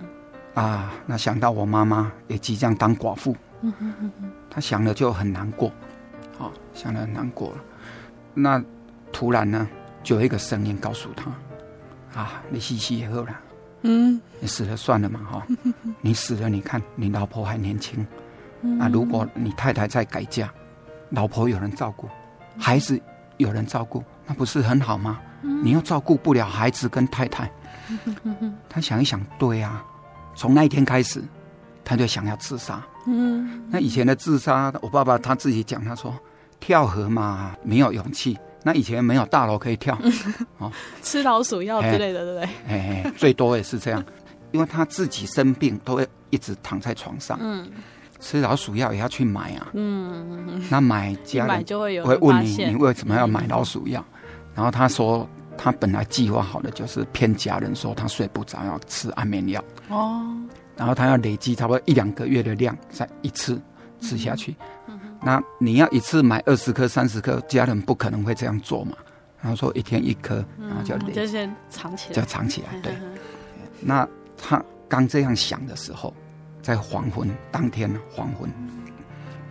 [0.54, 5.72] 啊，那想到我妈妈也即将当寡妇，嗯哼哼哼，他想了就很难过，
[6.38, 7.58] 好，想了很难过了。
[8.36, 8.64] 那
[9.12, 9.68] 突然呢，
[10.04, 11.32] 就有一个声音告诉他。
[12.14, 13.40] 啊，你死死也好了，
[13.82, 15.48] 嗯，你死了算了嘛，哈，
[16.02, 18.06] 你死了，你看你老婆还年轻，
[18.80, 20.50] 啊，如果你太太在改嫁，
[21.10, 22.08] 老婆有人照顾，
[22.58, 23.00] 孩子
[23.38, 25.20] 有人照顾，那不是很好吗？
[25.42, 27.52] 你又照顾不了孩子跟太太，
[28.70, 29.84] 他想一想，对啊，
[30.36, 31.22] 从那一天开始，
[31.84, 32.82] 他就想要自杀。
[33.06, 36.18] 嗯，那以前的自杀，我爸爸他自己讲，他说
[36.62, 38.38] 跳河嘛，没有勇气。
[38.64, 39.98] 那以前没有大楼可以跳，
[40.58, 40.72] 哦，
[41.02, 42.50] 吃老鼠药之类的，对不对？
[42.68, 44.04] 哎，最多也是这样，
[44.52, 47.70] 因为他自己生病都会一直躺在床上，嗯，
[48.20, 54.04] 吃老鼠药也要去买啊，嗯，那买家人就会有会问你，你为什么要买老鼠药？
[54.56, 60.26] 然后他说他本来计划好的就是骗家人说他睡不着要吃安眠药，哦，
[60.78, 63.60] 然后他要累积差不多一两个月的量再一次
[64.00, 64.56] 吃下去。
[65.26, 68.98] 那你要一次买二十颗、三十颗，家人不可能会这样做嘛。
[69.42, 72.80] 然后说一天一颗，然后就就先藏起来，就藏起来。
[72.82, 72.94] 对。
[73.82, 74.08] 那
[74.38, 76.14] 他刚这样想的时候，
[76.62, 78.50] 在黄昏当天黄昏，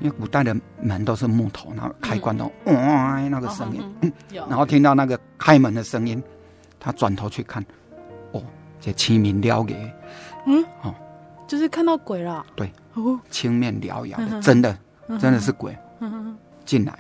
[0.01, 6.23] 因为古代的门都是木头，然后开关都哇那个声音，然后听到那个开门的声音，
[6.81, 7.63] 他转头去看，
[8.33, 8.43] 哦，
[8.81, 9.77] 这清明獠牙，
[10.47, 10.95] 嗯，哦，
[11.47, 12.47] 就是看到鬼了。
[12.57, 12.73] 对，
[13.31, 14.75] 青面獠牙的， 真的。
[15.19, 15.77] 真的是鬼
[16.65, 16.99] 进来，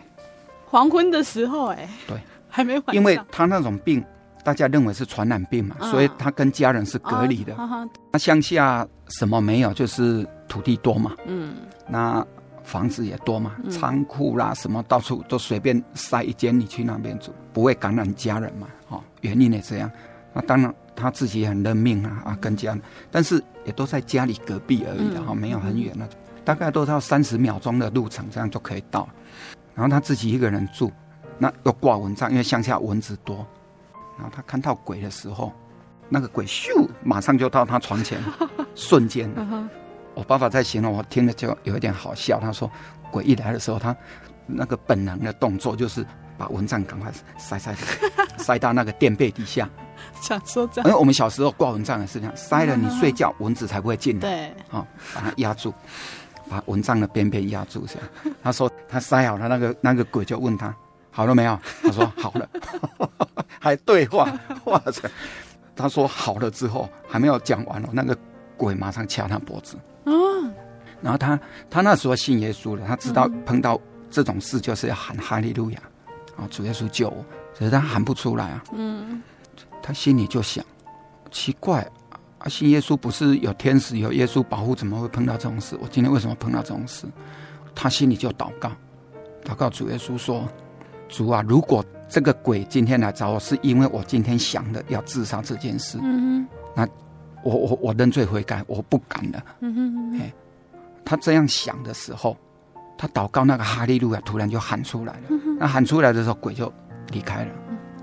[0.66, 2.80] 黄昏的时候，哎，对，还没。
[2.92, 4.04] 因为他那种病，
[4.44, 7.54] 大家认为是传染病嘛，嗯所以他跟家人是隔离的。
[8.12, 11.54] 那乡下什么没有，就是土地多嘛，嗯，
[11.88, 12.24] 那
[12.64, 18.66] 房子也多嘛，嗯仓库啦什么到处都随便塞一间，你去那边住，不会感染家人嘛。
[18.88, 19.90] 哦，原因也这样。
[20.34, 29.08] 那当然他自己也很认命啊啊，跟家人，但是也都在家里隔壁而已的哈，嗯没有很远那种，大概都是要三十秒钟的路程，这样就可以到。
[29.74, 30.92] 然后他自己一个人住，
[31.38, 33.46] 那又挂蚊帐，因为乡下蚊子多。
[34.18, 35.52] 然后他看到鬼的时候，
[36.08, 38.22] 那个鬼咻，马上就到他床前，
[38.74, 39.30] 瞬间。
[40.14, 42.38] 我爸爸在形容，我听了就有一点好笑。
[42.38, 42.70] 他说，
[43.10, 43.96] 鬼一来的时候，他
[44.46, 46.04] 那个本能的动作就是
[46.36, 47.74] 把蚊帐赶快塞塞
[48.36, 49.66] 塞到那个垫被底下。
[50.20, 54.20] 想说这样，因为我们小时候挂蚊帐也是这样，塞了你睡觉，蚊子才不会进来。
[54.28, 55.72] 对，啊、把它压住，
[56.48, 58.34] 把蚊帐的边边压住，这样。
[58.42, 60.74] 他说他塞好了，那个那个鬼就问他
[61.10, 61.58] 好了没有？
[61.82, 62.48] 他说好了，
[63.60, 64.28] 还对话，
[64.64, 65.10] 哇塞！
[65.74, 68.16] 他说好了之后还没有讲完哦，那个
[68.56, 69.76] 鬼马上掐他脖子。
[70.04, 70.12] 哦，
[71.00, 71.38] 然后他
[71.70, 75.80] 他那时候信耶稣了，他知道碰到这种事就是要喊哈利路亚，
[76.36, 77.24] 啊，主耶稣救我，
[77.58, 78.62] 可是他喊不出来啊。
[78.72, 79.22] 嗯，
[79.82, 80.64] 他心里就想，
[81.30, 81.86] 奇怪
[82.42, 85.76] 啊，信耶稣不是有天使有耶稣保护，怎么会碰到这种事？
[85.80, 87.06] 我今天为什么碰到这种事？
[87.74, 88.70] 他心里就祷告，
[89.44, 90.48] 祷告主耶稣说
[91.08, 96.86] ：“主啊，如果这个鬼今天来找我，是因为我今天想的要自杀这件事，嗯那
[97.44, 100.32] 我我我认罪悔改，我不敢了。”嗯哼，哎，
[101.04, 102.36] 他这样想的时候，
[102.98, 105.22] 他祷告那个哈利路亚突然就喊出来了。
[105.60, 106.70] 那喊出来的时候，鬼就
[107.12, 107.52] 离开了。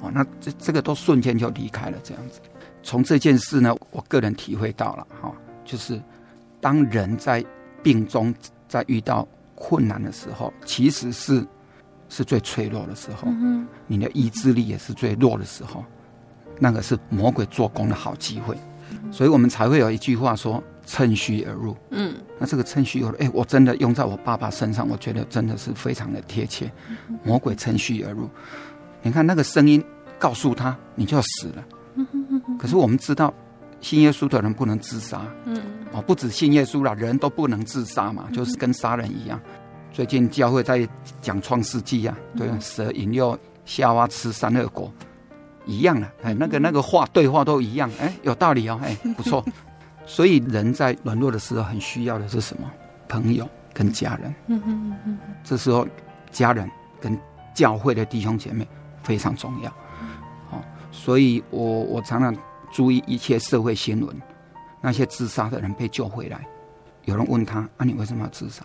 [0.02, 2.40] 哦，那这这个都瞬间就离开了，这样子。
[2.90, 6.02] 从这件事呢，我个人体会到了哈、哦，就是
[6.60, 7.46] 当人在
[7.84, 8.34] 病中，
[8.68, 11.46] 在遇到困难的时候，其实是
[12.10, 15.86] 是最脆弱的时候，嗯你的意志力也是最弱的时候，
[16.58, 18.58] 那个是魔鬼做工的好机会，
[19.12, 21.78] 所以我们才会有一句话说“趁虚而入”。
[21.92, 26.72] 嗯那这个趁虚而入，哎，我真的用在我爸爸身上，我觉得真的是非常的贴切。
[27.24, 28.28] 魔鬼趁虚而入，
[29.04, 29.80] 你看那个声音
[30.18, 31.64] 告诉他你就死了。
[32.60, 33.34] 可是我们知道，
[33.82, 35.22] 信耶稣的人不能自杀。
[35.46, 35.60] 嗯
[35.92, 39.40] 哦，不止信耶稣了，人都不能自杀嘛，就是跟杀人一样。
[39.92, 40.88] 最近教会在
[41.20, 44.94] 讲创世纪啊，对，蛇引诱夏娃吃三恶果，
[45.66, 49.44] 一样的，哎，那个那个话对话都一样，哎，有道理哦，哎，不错。
[50.06, 52.70] 所以人在软弱的时候，很需要的是什么？
[53.08, 54.34] 朋友跟家人。
[54.46, 55.88] 嗯嗯嗯这时候，
[56.30, 56.70] 家人
[57.02, 57.20] 跟
[57.56, 58.68] 教会的弟兄姐妹
[59.02, 59.70] 非常重要。
[60.52, 62.36] 哦，所以我我常常
[62.72, 64.16] 注意一切社会新闻，
[64.82, 66.48] 那些自杀的人被救回来，
[67.06, 68.64] 有人问他：“啊，你为什么要自杀？”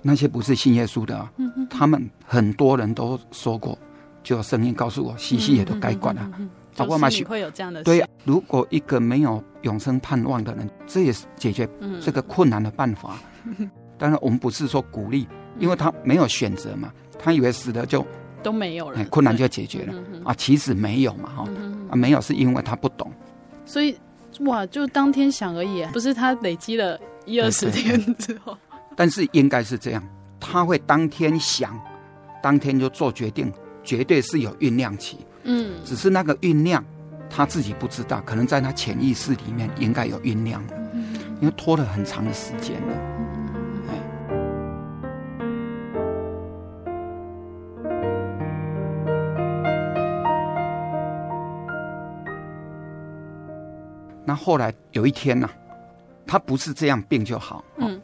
[0.00, 1.32] 那些不是信耶稣的啊，
[1.68, 3.76] 他们很多人都说过，
[4.22, 6.30] 就有声音告诉我：“西西也都该管了。”
[6.76, 11.68] 包括马就是你会有这样的事对，如果一个没有永生盼望的人，这也是解决
[12.00, 13.16] 这个困难的办法。
[13.98, 15.26] 当然，我们不是说鼓励，
[15.58, 18.06] 因为他没有选择嘛，他以为死了就
[18.44, 19.00] 都没有了。
[19.00, 19.94] 哎，困难就解决了。
[20.24, 21.48] 啊，其实没有嘛，哈。
[21.90, 23.10] 啊，没有是因为他不懂。
[23.68, 23.94] 所以
[24.40, 28.56] 哇，就当天想而已，不是他累积了一二十天之后。
[28.96, 30.02] 但是应该是这样，
[30.40, 31.78] 他会当天想，
[32.42, 33.52] 当天就做决定，
[33.84, 35.18] 绝对是有酝酿期。
[35.42, 36.82] 嗯，只是那个酝酿，
[37.28, 40.74] 他自己不知道，可能在他潜意识里面应该有酝酿的，
[41.40, 43.17] 因为拖了很长的时间了。
[54.38, 55.52] 后来有一天呢、啊，
[56.26, 57.62] 他不是这样病就好。
[57.76, 58.00] 嗯，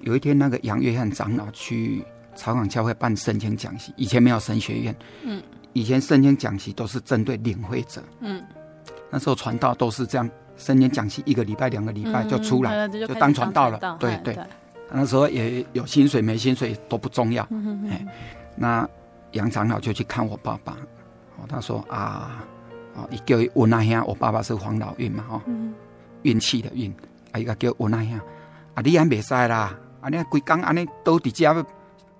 [0.00, 2.02] 有一天那个杨约翰长老去
[2.34, 4.96] 草港教会办圣经讲习，以前没有神学院。
[5.22, 5.42] 嗯。
[5.72, 8.42] 以前圣经讲习都是针对领会者，嗯，
[9.10, 14.34] 那时候传道都是这样，圣经讲习一个礼拜、两个礼拜就出来，就当传道了，对对。
[14.90, 17.46] 那时候也有薪水没薪水都不重要，
[17.90, 18.06] 哎，
[18.56, 18.88] 那
[19.32, 20.72] 杨长老就去看我爸爸，
[21.36, 22.42] 哦，他说啊，
[22.96, 25.42] 哦，一叫温那兄，我爸爸是黄老运嘛，哈，
[26.22, 26.92] 运气的运，
[27.32, 28.18] 啊，一个叫温那兄，
[28.74, 31.54] 啊，你还没塞啦，啊，你规工安尼都伫家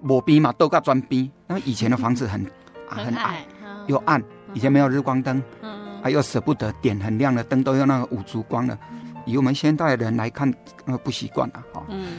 [0.02, 2.44] 无边嘛，都个砖边，那以前的房子很。
[2.88, 3.44] 啊、很矮
[3.88, 4.22] 又暗，
[4.54, 8.78] 以前没有日光灯，嗯，还又舍不得点很亮的灯，都用那个五烛光的。
[9.24, 10.48] 以我们现代人来看，
[10.84, 12.18] 那个不习惯啊，哈，嗯，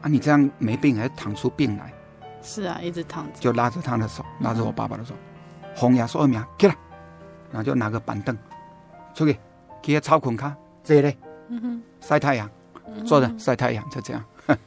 [0.00, 1.92] 啊，你这样没病还躺出病来？
[2.42, 5.14] 是啊，一直躺着，就拉着他的手，拉着我爸爸的手，
[5.76, 6.76] 红牙说名起来，
[7.50, 8.36] 然后就拿个板凳
[9.14, 9.36] 出去，
[9.82, 11.16] 去草捆卡这里，
[11.48, 12.48] 嗯哼，晒太阳，
[13.04, 14.24] 坐着晒太阳，就这样，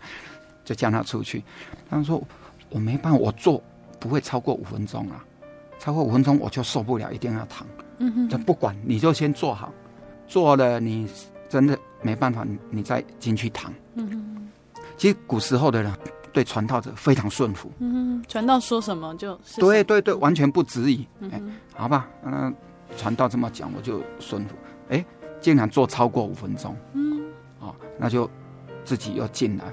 [0.64, 1.44] 就叫他出去。
[1.90, 2.22] 他说
[2.70, 3.62] 我没办法，我坐。
[4.00, 5.24] 不会超过五分钟啊，
[5.80, 7.66] 超过五分钟我就受不了，一定要躺。
[8.00, 9.72] 嗯哼，就不管你就先坐好，
[10.28, 11.10] 坐了你
[11.48, 13.74] 真的没办法，你再进去躺。
[13.94, 14.50] 嗯哼，
[14.98, 15.90] 其实古时候的人
[16.34, 17.72] 对传道者非常顺服。
[17.80, 19.62] 嗯哼，传道说什么就是。
[19.62, 21.08] 对对对，完全不质疑。
[21.22, 22.54] 嗯哼，好吧，那
[22.98, 24.56] 传道这么讲，我就顺服。
[24.90, 25.06] 哎，
[25.42, 26.76] 竟然坐超过五分钟。
[26.94, 27.22] 嗯，
[27.60, 28.30] 哦，那就
[28.86, 29.66] 自己又进来，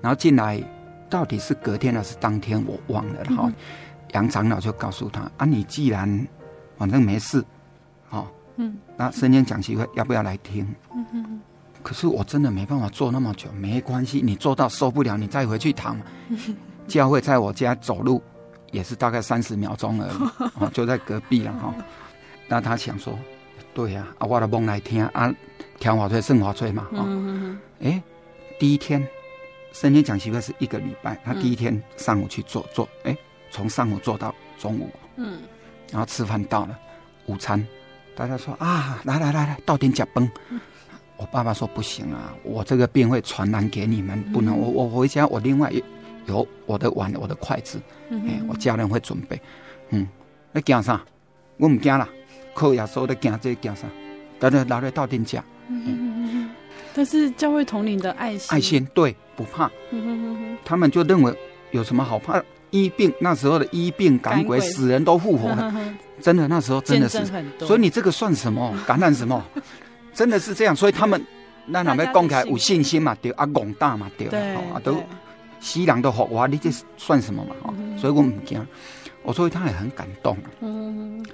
[0.00, 0.62] 然后进来。
[1.10, 3.42] 到底是隔天还是当天，我忘了哈。
[3.48, 3.54] 嗯、
[4.12, 6.24] 杨长老就告诉他：“啊，你既然
[6.78, 7.44] 反正没事，
[8.10, 10.72] 哦，嗯，那圣经讲习会要不要来听？
[10.94, 11.40] 嗯哼。
[11.82, 16.00] 可是我真的没办法坐那么久，没关系，你坐到受不了，你再回去躺。
[16.86, 18.22] 教会在我家走路
[18.70, 20.12] 也是大概三十秒钟而已，
[20.60, 21.74] 哦，就在隔壁了哈。
[22.50, 23.16] 那他想说，
[23.72, 25.32] 对呀，啊，我的梦来听啊，
[25.78, 28.02] 听话吹，胜话吹嘛，哦，嗯哎，
[28.58, 29.06] 第一天。
[29.72, 33.16] 圣经讲习惯是一个礼拜，他第一天上午去做做，哎，
[33.52, 35.38] 从上午做到中午，嗯，
[35.92, 36.76] 然后吃饭到了
[37.26, 37.64] 午餐，
[38.16, 40.28] 大家说啊，来来来来，到点脚崩，
[41.16, 45.72] 我爸爸说不行啊，我这个病会传染给你们，不能，我我回家我另外
[46.26, 47.80] 有我的碗，我的筷子，
[48.10, 49.40] 哎，我家人会准备，
[49.90, 50.08] 嗯，
[50.50, 51.00] 那惊啥？
[51.58, 52.08] 我唔惊啦，
[52.54, 53.86] 靠耶稣的惊这惊啥？
[54.38, 56.50] 等等，拿来到点脚，嗯。
[56.92, 59.70] 但是教会统领的爱心，爱心对不怕，
[60.64, 61.32] 他们就认为
[61.70, 62.42] 有什么好怕？
[62.70, 65.74] 医病那时候的医病赶鬼，死人都复活了，
[66.20, 67.24] 真的那时候真的是，
[67.60, 68.72] 所以你这个算什么？
[68.86, 69.44] 感染什么？
[70.14, 71.20] 真的是这样，所以他们
[71.66, 73.16] 那哪边公开有信心嘛？
[73.22, 74.10] 对啊，广大嘛？
[74.16, 75.02] 对啊，都
[75.60, 77.74] 西凉的话，你这算什么嘛？
[77.98, 78.66] 所以我们讲，
[79.22, 80.36] 我所以他也很感动。
[80.60, 81.24] 嗯，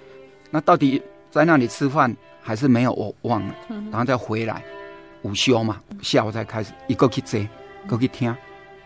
[0.51, 2.93] 那到底在那里吃饭还是没有？
[2.93, 3.55] 我忘了，
[3.91, 4.63] 然后再回来。
[5.23, 7.49] 午休嘛，下午再开始，一个去接，
[7.85, 8.35] 一个去听，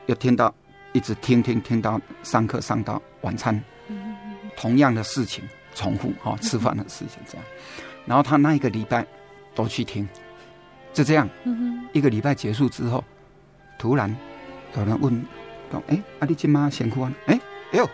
[0.06, 0.54] 又听到
[0.92, 3.62] 一直听听听到上课上到晚餐，
[4.56, 5.44] 同样的事情
[5.74, 7.44] 重复哈，吃饭的事情这样，
[8.06, 9.06] 然后他那一个礼拜
[9.54, 10.08] 都去听，
[10.94, 11.28] 就这样，
[11.92, 13.04] 一个礼拜结束之后，
[13.78, 14.14] 突然
[14.78, 15.22] 有人问，
[15.70, 17.12] 说：“哎，阿弟今妈辛苦啊？
[17.26, 17.38] 哎，
[17.72, 17.90] 哎呦，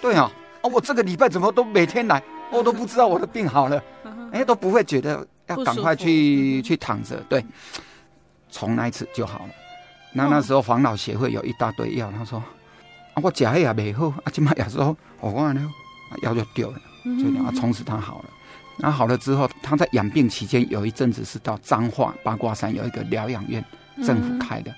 [0.00, 0.30] 对啊，
[0.62, 2.22] 啊，我这个礼拜怎么都每天来，
[2.52, 3.82] 我都不知道我的病好了，
[4.32, 7.44] 哎，都不会觉得。”要赶快去去躺着，对，
[8.48, 9.50] 从那一次就好了。
[10.14, 12.42] 那那时候防老协会有一大堆药，他说
[13.12, 15.60] 啊，我吃也没好，啊，今嘛有时候我忘了，
[16.22, 16.78] 药就丢了，
[17.22, 18.30] 就然后从此他好了。
[18.78, 23.62] 然后好了之后，他在养病期间有一阵子是到彰化八卦山有一个疗养院，
[24.02, 24.74] 政府开的。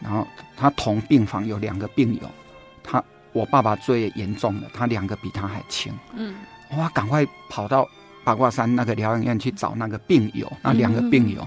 [0.00, 2.30] 然后他同病房有两个病友，
[2.82, 3.04] 他
[3.34, 5.92] 我爸爸最严重的，他两个比他还轻。
[6.14, 6.36] 嗯，
[6.76, 7.88] 哇，赶快跑到。
[8.24, 11.46] 八卦山那个疗养院去找那个病友，那两个病友，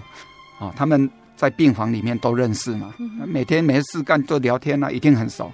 [0.59, 2.93] 哦，他们在病房里面都认识嘛，
[3.27, 5.51] 每天没事干就聊天啊，一定很熟。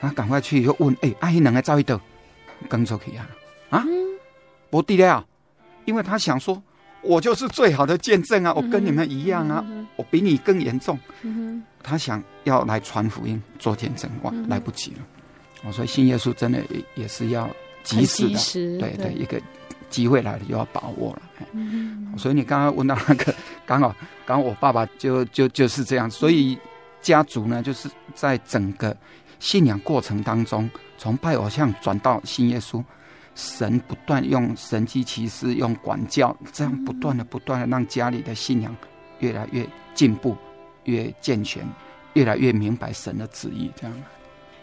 [0.00, 2.00] 他赶快去就问，哎，阿姨能来照一道，
[2.68, 3.26] 跟出去啊？
[3.70, 3.84] 啊，
[4.70, 5.26] 不地了，
[5.84, 6.62] 因为他想说，
[7.00, 9.64] 我就是最好的见证啊，我跟你们一样啊，
[9.96, 10.96] 我比你更严重。
[11.82, 14.98] 他想要来传福音做见证，哇，来不及了。
[15.64, 17.50] 我说信耶稣真的也也是要
[17.82, 19.40] 及时的，对对，一个。
[19.90, 21.22] 机会来了就要把握了，
[21.52, 23.34] 嗯、所以你刚刚问到那个，
[23.66, 26.58] 刚好刚好我爸爸就就就是这样，所以
[27.02, 28.96] 家族呢就是在整个
[29.38, 32.82] 信仰过程当中，从拜偶像转到信耶稣，
[33.34, 38.74] 神不断用神迹奇事，用管教，这样不断的不断的让家里的信仰
[39.18, 39.62] 越来越
[39.92, 40.34] 进步，
[40.84, 41.68] 越健全，
[42.14, 43.94] 越来越明白神的旨意，这样。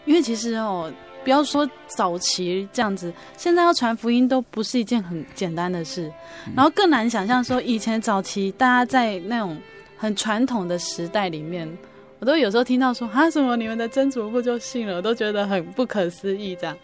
[0.06, 0.92] 因为其实哦。
[1.22, 6.10] 不要说早期这样子，现在要传福音都不是一件很简单的事，
[6.54, 9.56] 然后更难想象说以前早期大家在那种
[9.96, 11.70] 很传统的时代里面，
[12.18, 16.76] 我都有时候听到说啊什么你们的曾祖父就信了，我都觉得很不可思议这样。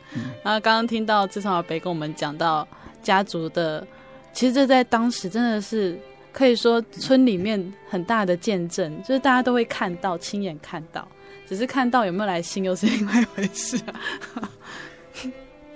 [0.43, 2.67] 然后刚刚听到志聪阿伯跟我们讲到
[3.03, 3.87] 家族的，
[4.33, 5.99] 其实这在当时真的是
[6.33, 11.07] 可以说村里面很大的见证，就是大家都会看到，亲眼看到。
[11.47, 14.51] 只是看到有没有来信，又是另外一回事啊。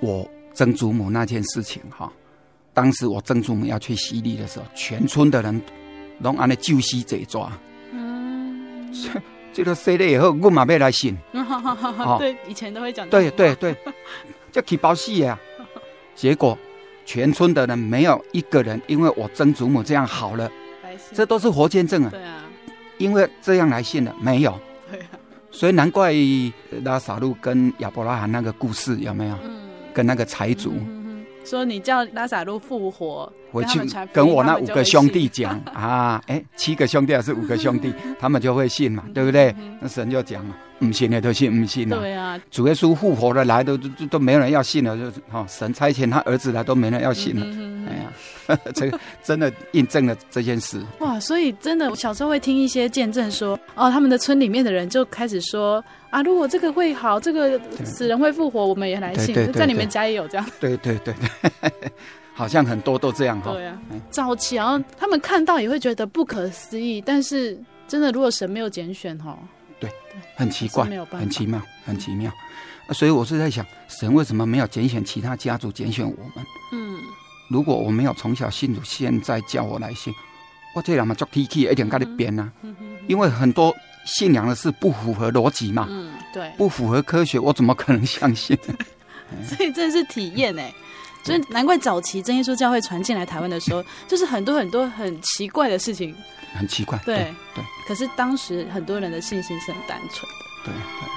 [0.00, 2.10] 我曾祖母那件事情哈，
[2.74, 5.62] 当时我曾祖母要去洗礼的时候，全村的人
[6.22, 7.50] 都按那旧西贼抓。
[7.92, 8.92] 嗯，
[9.52, 11.16] 这个洗了以后，我嘛要来信。
[11.32, 13.08] 哦，对，以前都会讲。
[13.08, 13.76] 对对对，
[14.50, 15.38] 叫 起包戏呀。
[16.14, 16.58] 结果
[17.06, 20.50] 全村的人没有一个人因为我曾祖母这样好了，
[21.12, 22.10] 这都是活见证啊。
[22.10, 22.44] 对啊，
[22.98, 24.58] 因为这样来信的没有。
[25.50, 26.12] 所以难怪
[26.82, 29.36] 拉萨路跟亚伯拉罕那个故事有没有？
[29.44, 29.60] 嗯，
[29.92, 30.72] 跟那个财主、
[31.44, 33.80] 说你叫拉萨路复活，回去
[34.12, 39.54] 跟我那五个兄弟讲啊，哎，七个兄弟还是五个兄弟， 他们就会信嘛，对不对？
[39.80, 41.98] 那神就讲了，不信的都信，不信了。
[41.98, 47.46] 对啊，主耶稣复活了来都都都没人要信了，就哈神差遣他儿子来都没人要信了。
[47.88, 50.82] 哎呀， 这个真的印证了这件事。
[50.98, 59.34] 哇，所以真的，我小时候会听一些见证说，哦，他们的村里面的人就开始说啊，如果这个会好，这个死人会复活，我们也来信。
[59.52, 60.46] 在你们家也有这样。
[60.58, 61.14] 对对对
[61.60, 61.92] 对。
[62.32, 63.52] 好像很多都这样哈。
[63.52, 63.78] 对啊，
[64.08, 69.59] 早期然后他们看到也会觉得不可思议，但是真的，如果神没有拣选哈，对，
[70.40, 72.32] 很奇怪，很奇妙，很奇妙。
[72.92, 76.44] 所以我是在想，神为什么没有拣选其他家族，拣选我们？
[76.72, 76.98] 嗯，
[77.50, 80.12] 如果我没有从小信主，现在叫我来信，
[80.74, 82.50] 我这两嘛做 T K 一点跟你编啊，
[83.06, 83.76] 因为很多
[84.06, 88.58] 信仰的事不符合逻辑嘛，嗯，对，不符合科学，我怎么可能相信？
[89.46, 90.72] 所以这是体验哎。
[91.22, 96.14] 所以难怪早期真耶稣教会传进来台湾的时候， 就是很多很多很奇怪的事情，
[96.54, 96.98] 很奇怪。
[97.04, 97.64] 对对，对。
[97.86, 100.38] 可是当时很多人的信心是很单纯的。
[100.64, 101.10] 对对。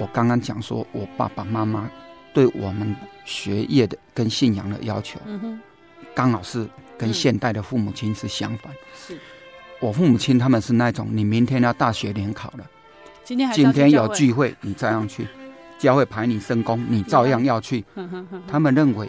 [0.00, 1.88] 我刚刚讲说，我爸爸妈妈
[2.34, 5.60] 对我们学业的跟信仰的要求，嗯哼，
[6.14, 6.68] 刚好是
[6.98, 8.72] 跟现代的父母亲是相反。
[8.94, 9.18] 是。
[9.84, 12.64] 我父母亲他们是那种，你明天要大学联考了，
[13.22, 15.28] 今天今天有聚会，你照样去，
[15.78, 17.84] 教会排你圣工，你照样要去。
[18.48, 19.06] 他们认为，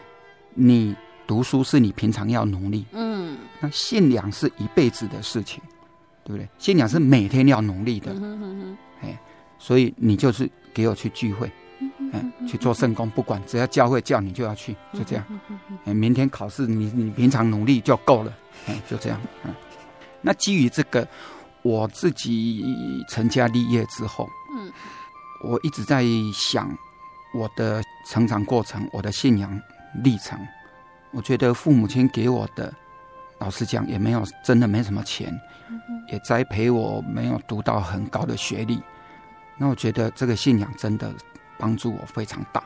[0.54, 0.94] 你
[1.26, 5.64] 读书是你平常要努力，嗯，那信仰是一辈子的事情，
[6.26, 6.46] 对不对？
[6.58, 8.14] 信仰是每天要努力的，
[9.02, 9.18] 哎，
[9.58, 11.50] 所以你就是给我去聚会，
[12.12, 15.24] 哎，去做圣工，不管只要教会叫你就要去，就这样。
[15.86, 18.34] 哎，明天考试，你你平常努力就够了，
[18.68, 19.54] 哎，就这样，嗯。
[20.26, 21.08] 那基于这个，
[21.62, 22.66] 我自己
[23.08, 24.72] 成家立业之后，嗯，
[25.44, 26.04] 我一直在
[26.34, 26.76] 想
[27.32, 29.62] 我的成长过程，我的信仰
[30.04, 30.40] 历程。
[31.12, 32.74] 我觉得父母亲给我的，
[33.38, 35.32] 老实讲也没有真的没什么钱，
[36.12, 38.82] 也栽培我没有读到很高的学历。
[39.58, 41.14] 那我觉得这个信仰真的
[41.60, 42.64] 帮助我非常大，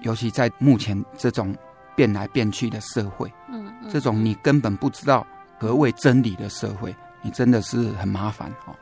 [0.00, 1.54] 尤其在目前这种
[1.94, 5.26] 变来变去的社会，嗯，这种你根本不知道。
[5.60, 6.96] 何谓真理的社会？
[7.22, 8.74] 你真的是很麻烦哦。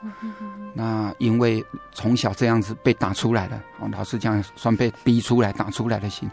[0.72, 6.30] 那因为从小这样子被打出来的，哦，老实讲，算被逼出来、打出来的心，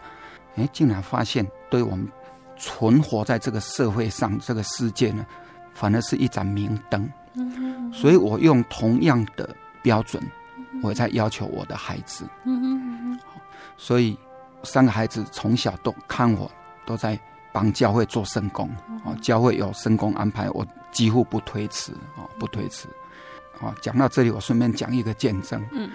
[0.54, 2.08] 哎，竟然发现对我们
[2.56, 5.26] 存活在这个社会上、这个世界呢，
[5.74, 7.10] 反而是一盏明灯。
[7.92, 10.22] 所以我用同样的标准，
[10.84, 12.24] 我在要求我的孩子。
[13.76, 14.16] 所以
[14.62, 16.48] 三个孩子从小都看我，
[16.86, 17.18] 都在。
[17.56, 18.68] 帮教会做圣工，
[19.02, 22.86] 啊，教会有圣工安排，我几乎不推迟，啊，不推迟，
[23.62, 25.88] 啊，讲到这里，我顺便讲一个见证，嗯，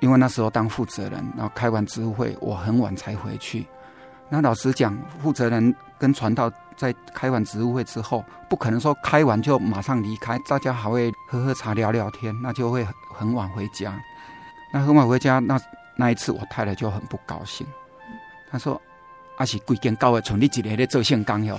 [0.00, 3.64] 因为那时候当负责人，然后开完职会，我很晚才回去，
[4.28, 13.96] 那老实讲，负责人跟传道在开完职务会之后，不可能说开完就马上离开，大家还会喝喝茶聊聊天，那就会很晚回家，
[14.72, 15.56] 那很晚回家，那
[15.94, 17.64] 那一次我太太就很不高兴，
[18.50, 18.82] 她说。
[19.36, 21.58] 啊，是规间教会从你一个人在做圣工哟，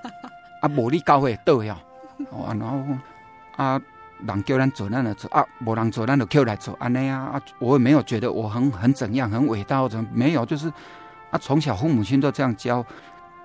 [0.60, 1.74] 啊，无你教会倒哟，
[2.30, 2.82] 哦，然后
[3.56, 3.80] 啊，
[4.26, 10.68] 人叫咱做，咱就做，啊，无人做，咱就叫来做，安尼啊，啊，我也没有觉得我很很怎样，很伟大或者没有，就是
[11.30, 12.84] 啊，从小父母亲都这样教，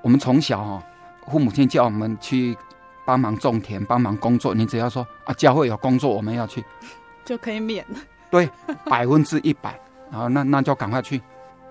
[0.02, 0.84] 我们从小哦，
[1.28, 2.58] 父母亲叫我们去
[3.06, 6.64] 帮忙种田，帮忙工作，你只要说啊，教会有工作我们要去，
[7.24, 7.86] 就可以免，
[8.30, 8.50] 对，
[8.86, 9.80] 百分之一百，
[10.12, 11.22] 然后那那就赶快去。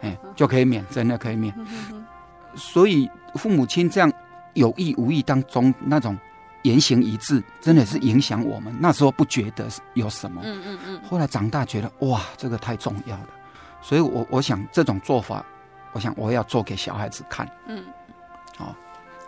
[0.01, 1.55] 哎，就可以免，真的可以免。
[2.55, 4.12] 所以父母亲这样
[4.55, 6.18] 有意无意当中那种
[6.62, 8.74] 言行一致，真的是影响我们。
[8.80, 11.01] 那时候不觉得有什么，嗯嗯嗯。
[11.09, 13.28] 后来长大觉得哇，这个太重要了。
[13.80, 15.44] 所以我我想这种做法，
[15.92, 17.48] 我想我要做给小孩子看。
[17.66, 17.82] 嗯，
[18.59, 18.74] 哦，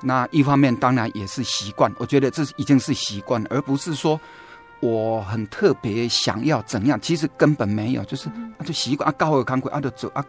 [0.02, 4.20] 那一方面当然也是习惯，我觉得这已经是习惯，而不是说
[4.80, 10.22] 我很特别想要怎样，其实根本没有，就是啊就习惯啊，高尔康贵啊就走啊。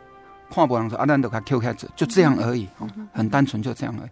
[0.54, 2.70] 话不能说，阿兰都给他 Q 开子，就这样而已，
[3.12, 4.10] 很单纯，就这样而已。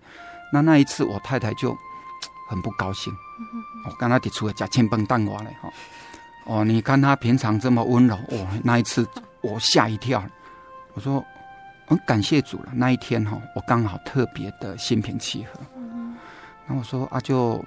[0.52, 1.78] 那那一次，我太太就
[2.50, 3.14] 很不高兴。
[3.86, 5.70] 我跟他提出了假千崩蛋话嘞，哈。
[6.46, 9.08] 哦，你看他平常这么温柔，哦，那一次
[9.42, 10.22] 我吓一跳。
[10.94, 11.24] 我说，
[11.86, 12.70] 很感谢主了。
[12.74, 15.60] 那一天哈，我刚好特别的心平气和。
[16.68, 17.64] 那我说啊，就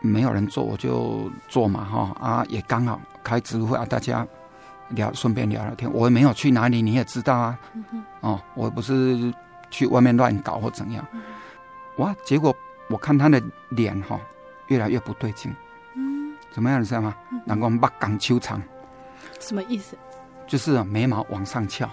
[0.00, 4.26] 没有人做，我就做嘛，哈啊，也刚好开职会啊，大家。
[4.90, 5.92] 聊，顺便聊聊天。
[5.92, 7.58] 我也没有去哪里，你也知道啊。
[7.74, 9.32] 嗯、哦，我不是
[9.70, 11.04] 去外面乱搞或怎样。
[11.96, 12.54] 哇，结果
[12.88, 14.20] 我看他的脸哈、哦，
[14.68, 15.54] 越来越不对劲。
[15.94, 17.14] 嗯，怎么样，你知道吗？
[17.46, 18.62] 人讲目光修长，
[19.40, 19.96] 什么意思？
[20.46, 21.88] 就是眉毛往上翘。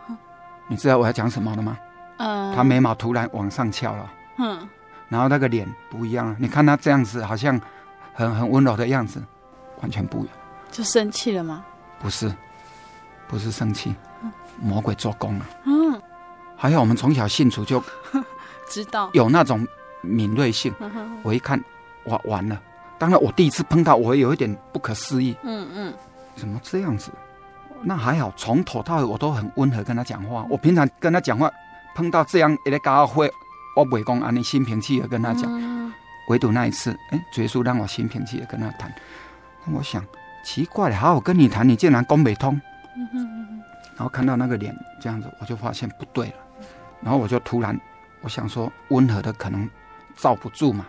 [0.68, 1.76] 你知道我要讲什么了吗？
[2.18, 4.68] 呃，他眉毛突然往上翘了，嗯，
[5.08, 6.36] 然后那个脸不一样了。
[6.38, 7.60] 你看他这样子，好像
[8.14, 9.20] 很很温柔的样子，
[9.80, 10.36] 完全不一样。
[10.70, 11.64] 就生气了吗？
[12.00, 12.34] 不是，
[13.28, 13.94] 不是生气，
[14.58, 15.46] 魔鬼做工了。
[15.66, 16.00] 嗯，
[16.56, 17.80] 还有我们从小信主就
[18.68, 19.64] 知道有那种
[20.00, 20.74] 敏锐性。
[21.22, 21.62] 我一看，
[22.06, 22.60] 哇，完了！
[22.98, 25.36] 当然我第一次碰到，我有一点不可思议。
[25.42, 25.94] 嗯嗯，
[26.34, 27.10] 怎么这样子？
[27.82, 30.46] 那还好，从头到尾我都很温和跟他讲话。
[30.50, 31.50] 我平常跟他讲话，
[31.94, 33.30] 碰到这样一个家会，
[33.76, 35.44] 我不会讲安尼心平气和跟他讲。
[35.46, 35.92] 嗯、
[36.28, 38.92] 唯独那一次，哎，耶稣让我心平气和跟他谈。
[39.64, 40.04] 那我想
[40.52, 42.60] 奇怪了，好好跟你谈，你竟然攻北通。
[43.94, 46.34] 然后看到那个脸这样子，我就发现不对了。
[47.00, 47.80] 然后我就突然，
[48.20, 49.70] 我想说温和的可能
[50.16, 50.84] 罩不住嘛。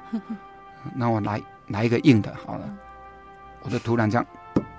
[0.95, 2.67] 那我来来一个硬的，好了。
[3.61, 4.25] 我就突然这样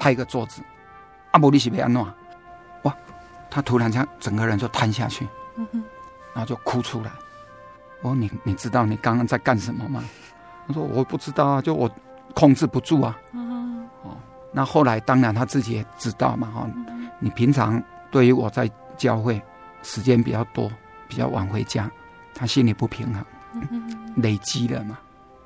[0.00, 0.60] 拍一个桌子。
[1.30, 2.12] 阿伯利西被安诺，
[2.82, 2.92] 哇！
[3.48, 5.68] 他突然这样，整个人就瘫下去，嗯、
[6.34, 7.12] 然后就哭出来。
[8.00, 10.02] 我说：“你你知道你刚刚在干什么吗？”
[10.66, 11.88] 他说：“我不知道啊，就我
[12.34, 13.16] 控制不住啊。
[14.52, 16.50] 嗯”哦，那后来当然他自己也知道嘛。
[16.54, 16.70] 哈、哦，
[17.18, 19.40] 你平常对于我在教会
[19.82, 20.70] 时间比较多，
[21.08, 21.90] 比较晚回家，
[22.34, 23.24] 他心里不平衡，
[23.54, 24.98] 嗯、累积了嘛，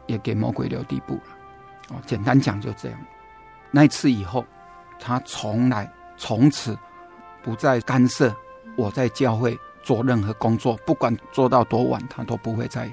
[0.07, 1.23] 也给魔鬼留地步了。
[1.91, 2.99] 哦，简单讲就这样。
[3.71, 4.45] 那一次以后。
[4.99, 6.75] 他从来从此
[7.43, 8.35] 不再干涉
[8.79, 12.91] 我在教会做任何工作，不管做到多晚，他都不会再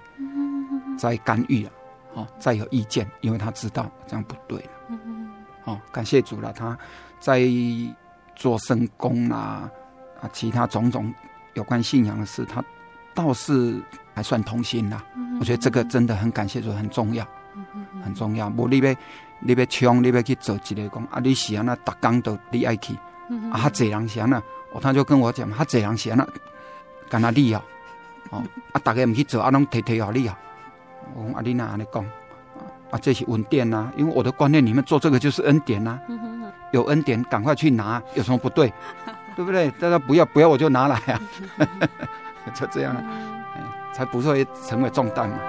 [0.97, 1.71] 再干预了，
[2.15, 4.99] 哦，再有意见，因为他知道这样不对了。
[5.65, 6.77] 哦，感谢主了，他
[7.19, 7.41] 在
[8.35, 9.69] 做圣工啊
[10.21, 11.13] 啊，其他种种
[11.53, 12.63] 有关信仰的事，他
[13.13, 13.81] 倒是
[14.13, 15.03] 还算同心啦。
[15.39, 17.25] 我觉得这个真的很感谢主，很重要，
[18.03, 18.51] 很重要。
[18.57, 18.95] 我那边。
[19.45, 21.19] 你要冲，你要去做一个讲啊！
[21.21, 22.93] 你是安那，逐工都你爱去，
[23.51, 24.41] 啊，哈侪人是安那，
[24.71, 26.25] 哦，他就跟我讲，哈侪人是安那，
[27.09, 27.61] 干那你哦，
[28.29, 28.41] 哦，
[28.71, 30.39] 啊，逐个唔去做，啊，拢提提互你啊，
[31.13, 32.05] 我讲啊，你哪安尼讲，
[32.93, 35.99] 啊，这些恩典呐，因为我的观念里面做这个就是恩典呐，
[36.71, 38.71] 有恩典赶快去拿，有什么不对？
[39.35, 39.71] 对不对？
[39.79, 41.19] 大家不要不要，我就拿来啊，
[42.53, 43.01] 就这样啊，
[43.91, 45.39] 才不会成为重担嘛。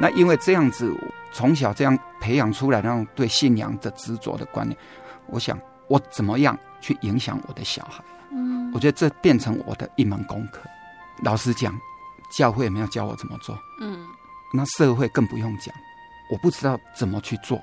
[0.00, 0.92] 那因为这样子，
[1.32, 4.76] 从小这样培养出来那种对信仰的执着的观念，
[5.26, 8.02] 我想我怎么样去影响我的小孩？
[8.30, 10.60] 嗯，我觉得这变成我的一门功课。
[11.22, 11.74] 老实讲，
[12.36, 13.58] 教会也没有教我怎么做。
[13.80, 14.06] 嗯，
[14.52, 15.74] 那社会更不用讲，
[16.30, 17.60] 我不知道怎么去做。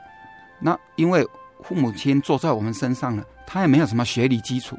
[0.59, 1.27] 那因为
[1.63, 4.77] 父母亲坐在我们身上了，他也没有什么学历基础。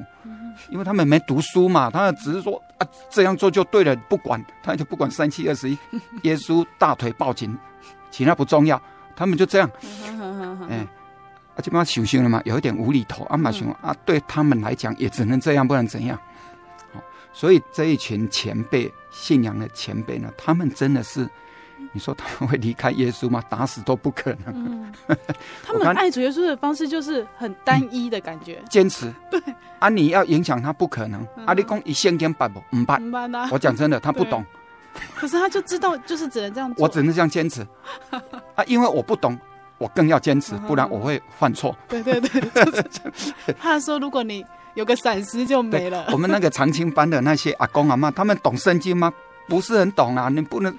[0.70, 5.78] 因为他们没读书嘛，他只是说啊，这样做就对了，不管他就不管三七二十一，
[6.24, 7.54] 耶稣大腿抱紧，
[8.10, 8.80] 其他不重要，
[9.14, 9.70] 他们就这样，
[10.70, 10.86] 哎，
[11.56, 16.18] 啊就把他修行了嘛，有一点无厘头，啊嘛想啊，对他们来讲也只能这样，不能怎样，
[17.32, 21.28] 所以这一群前辈信仰的前辈呢，他们真的是。
[21.92, 23.42] 你说他们会离开耶稣吗？
[23.48, 24.52] 打死都不可能。
[24.54, 24.92] 嗯、
[25.64, 29.14] 他们爱主耶稣的方式就是很单一的感觉，坚、嗯、持。
[29.30, 29.40] 对
[29.78, 31.26] 啊，你要影响他不可能。
[31.36, 32.62] 嗯、啊，你讲一线间办不？
[32.76, 33.00] 唔办。
[33.50, 34.44] 我讲真的，他不懂。
[35.14, 36.84] 可是他就知道，就是只能这样做。
[36.84, 37.66] 我只能这样坚持。
[38.56, 39.38] 啊，因为我不懂，
[39.78, 41.76] 我更要坚持，不然我会犯错。
[41.88, 42.72] 对对对，就
[43.14, 46.06] 是、 怕说如果你有个闪失就没了。
[46.12, 49.12] 我们那个长青班的那些阿公阿妈，他们懂圣经吗？
[49.48, 50.76] 不是很懂啊，你不能，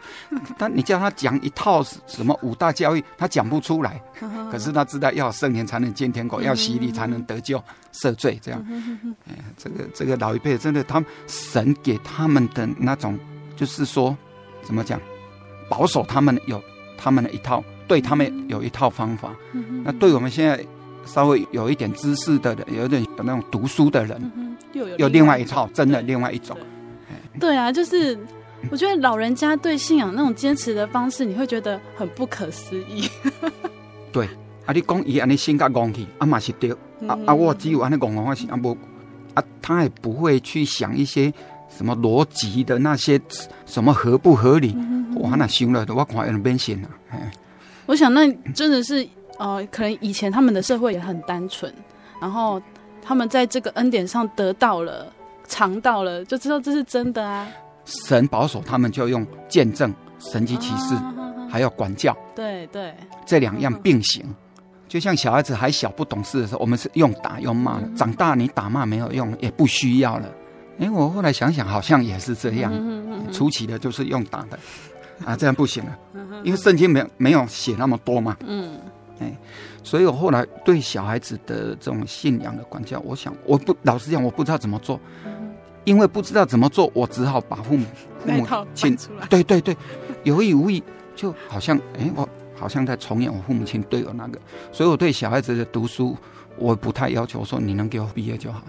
[0.57, 4.01] 他你叫他讲一套什么五大教义，他讲不出来。
[4.51, 8.61] 可是他知道要圣灵才能见天国，要洗礼才能得救赦罪，这样。
[9.25, 13.17] 哎，这个这个老一辈真的，他们神给他们的那种，
[13.55, 14.13] 就是说
[14.63, 14.99] 怎么讲，
[15.69, 16.61] 保守他们有
[16.97, 19.33] 他们的一套，对他们有一套方法。
[19.83, 20.63] 那对我们现在
[21.05, 24.57] 稍微有一点知识的人，有一点有那种读书的人，
[24.97, 26.57] 有另外一套，真的另外一种。
[27.39, 28.17] 对啊，就是。
[28.71, 33.07] 我觉得老人家对信仰那种坚持的方式，你会觉得很不可思议。
[34.11, 34.25] 对，
[34.65, 38.75] 啊，你讲伊安尼性格讲起，啊嘛是对，嗯、啊啊，我只有安尼讲讲话是啊不，
[39.35, 41.31] 啊，他也不会去想一些
[41.69, 43.21] 什么逻辑的那些
[43.67, 44.73] 什么合不合理。
[44.75, 46.89] 嗯、哇，那行了，我看有变心了。
[47.87, 49.07] 我想那真的是，
[49.39, 51.73] 呃，可能以前他们的社会也很单纯，
[52.21, 52.61] 然后
[53.01, 55.11] 他们在这个恩典上得到了、
[55.47, 57.47] 尝到了，就知道这是真的啊。
[57.85, 60.93] 神保守他们，就用见证、神迹奇事，
[61.49, 62.15] 还要管教。
[62.35, 62.93] 对对，
[63.25, 64.23] 这两样并行。
[64.89, 67.87] 就像小孩子还小不懂事的时候，我们是用打用骂的。
[67.95, 70.29] 长大你打骂没有用，也不需要了。
[70.79, 72.71] 哎，我后来想想，好像也是这样。
[73.31, 74.59] 初期的就是用打的，
[75.25, 75.97] 啊，这样不行了，
[76.43, 78.35] 因为圣经没有没有写那么多嘛。
[78.45, 78.79] 嗯，
[79.19, 79.35] 哎，
[79.83, 84.99] 所以我后来对小孩子的这种信仰的管教，我想我不老实讲，我不知道怎么做，
[85.83, 87.85] 因为不知道怎么做，我只好把父母
[88.25, 88.97] 父母亲
[89.29, 89.75] 对对对，
[90.23, 90.83] 有意无意
[91.15, 94.39] 就好像哎，我好像在重演我父母亲对我那个，
[94.71, 96.15] 所以我对小孩子的读书。
[96.59, 98.63] 我不太要求说你能给我毕业就好，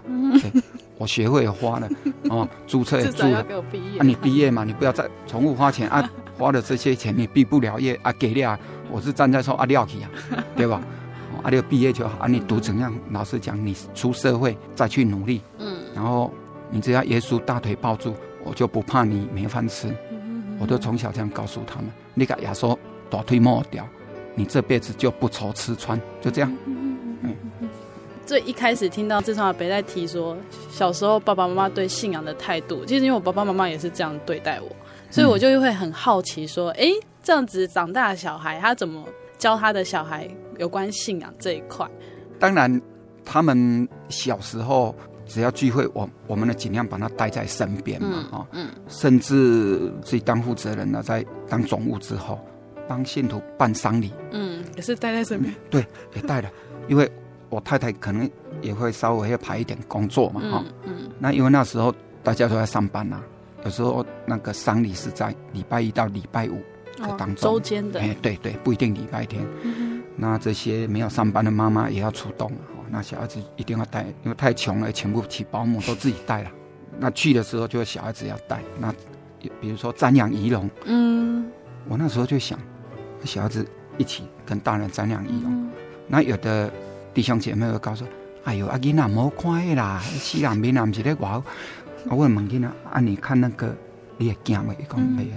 [0.99, 1.89] 我学费也花了，
[2.29, 6.07] 哦，注册 也注了，啊，你毕业嘛，你不要再重复花钱啊，
[6.39, 8.59] 花了这些钱你毕不了业啊，给了，
[8.91, 10.11] 我是站在说啊料去啊，
[10.57, 10.81] 对吧？
[11.43, 12.95] 啊，你毕业就好啊，你读怎样？
[13.11, 16.33] 老师讲，你出社会再去努力，嗯，然后
[16.71, 18.15] 你只要耶稣大腿抱住，
[18.45, 19.93] 我就不怕你没饭吃，
[20.59, 22.77] 我都从小这样告诉他们，你个耶稣
[23.11, 23.87] 大腿抹掉，
[24.35, 26.53] 你这辈子就不愁吃穿，就这样。
[26.65, 27.35] 嗯
[28.27, 30.37] 最一开始听到志聪阿伯在提说，
[30.71, 34.69] 小时候爸爸妈妈对信仰的态度，其实因为我爸爸妈妈也是这样对待我，
[35.11, 39.05] 所以我就会很好奇说，哎、嗯，这样子长大的小孩，他怎么
[39.39, 40.29] 教他的小孩
[40.59, 41.89] 有关信仰这一块？
[42.39, 42.81] 当然，
[43.25, 44.95] 他们小时候
[45.27, 52.39] 只要聚会，我我们呢尽量把他带在身边嘛，哈、嗯，嗯，甚至自己当负责人了，在当总务之后，
[52.87, 56.51] 帮信徒办丧礼，嗯，也是带在身边、嗯，对，也带了，
[56.89, 57.11] 因为。
[57.51, 58.31] 我太太可能
[58.61, 61.91] 也会稍微要排一点工作嘛，哈、嗯，嗯，那因为那时候
[62.23, 63.25] 大家都在上班呐、啊，
[63.65, 66.63] 有时候那个丧礼是在礼拜一到礼拜五
[66.99, 69.45] 的当中，周间的，哎，对对，不一定礼拜天。
[69.63, 72.51] 嗯、那这些没有上班的妈妈也要出动，
[72.91, 76.51] 那小孩子一定要带，因为太穷了，请不起保姆，都自己带了。
[76.99, 78.93] 那去的时候就小孩子要带，那
[79.61, 81.51] 比如说瞻仰仪容，嗯，
[81.89, 82.59] 我那时候就想，
[83.25, 85.71] 小孩子一起跟大人瞻仰仪容，嗯、
[86.07, 86.71] 那有的。
[87.15, 88.05] 弟兄姐妹会告诉
[88.45, 91.13] ：“哎呦，阿囡仔莫看的啦，死人面啊，唔是咧
[92.09, 93.75] 话。”我问问囡仔：“啊，你看那个，
[94.17, 94.75] 你也惊没？
[94.89, 95.31] 讲没？”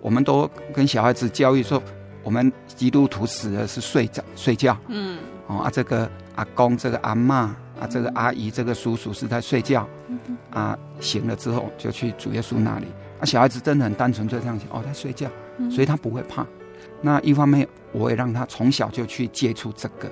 [0.00, 1.82] 我们都跟小孩子教育说
[2.22, 5.18] ：“我们基督徒死了是睡着睡觉。”嗯。
[5.46, 7.56] 哦啊，这个阿公、这个阿嬷、啊
[7.90, 9.88] 这个阿姨、这个叔叔是在睡觉。
[10.08, 10.18] 嗯。
[10.50, 12.86] 啊，醒了之后就去主耶稣那里。
[13.20, 15.28] 啊，小孩子真的很单纯，就这样想：“哦，在睡觉。”
[15.70, 16.46] 所以他不会怕。
[17.00, 20.10] 那一方面，我也让他从小就去接触这个。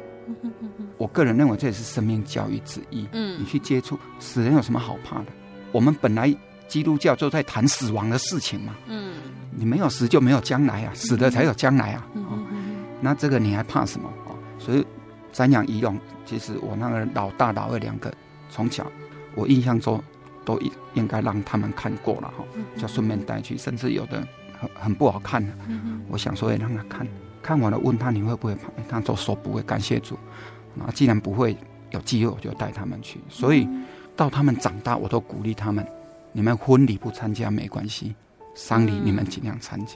[0.99, 3.09] 我个人认为这也是生命教育之一。
[3.13, 5.27] 嗯，你去接触死人有什么好怕的？
[5.73, 6.35] 我们本来
[6.69, 8.75] 基督教就在谈死亡的事情嘛。
[8.87, 9.15] 嗯，
[9.51, 12.07] 你没有死就没有将来啊，死了才有将来啊。
[12.15, 12.47] 嗯。
[13.01, 14.37] 那这个你还怕什么啊？
[14.59, 14.85] 所以
[15.33, 18.13] 瞻仰遗容，其实我那个老大老二两个
[18.51, 18.87] 从小，
[19.35, 20.03] 我印象中
[20.45, 22.45] 都应应该让他们看过了哈，
[22.77, 24.27] 就顺便带去，甚至有的
[24.59, 25.53] 很很不好看的，
[26.09, 27.07] 我想说也让他看
[27.43, 28.69] 看完了，问他你会不会怕？
[28.87, 30.19] 他都说不会，感谢主。
[30.79, 31.57] 啊，既然不会
[31.91, 33.19] 有机会，我就带他们去。
[33.29, 33.67] 所以
[34.21, 35.83] 到他们长大，我都鼓励他们：
[36.33, 38.15] 你们婚礼不参加没关系，
[38.55, 39.95] 丧礼你们尽量参加，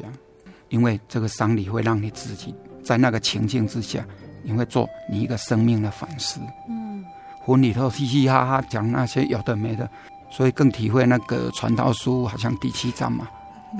[0.70, 4.02] 因为这个丧礼会让你自己在那个情境之下，
[4.42, 6.40] 你会做你一个生命的反思。
[6.70, 7.04] 嗯，
[7.44, 9.86] 婚礼头嘻嘻哈哈讲那些有的没的，
[10.30, 13.28] 所以更体会那个传道书好像第七章嘛，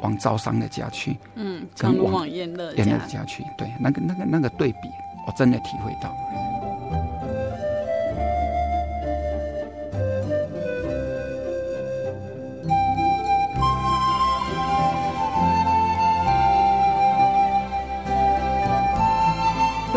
[0.03, 1.16] 往招商的家去。
[1.36, 4.90] 嗯，跟往宴乐家去，对，那个那个那个对比，
[5.26, 6.14] 我真的体会到。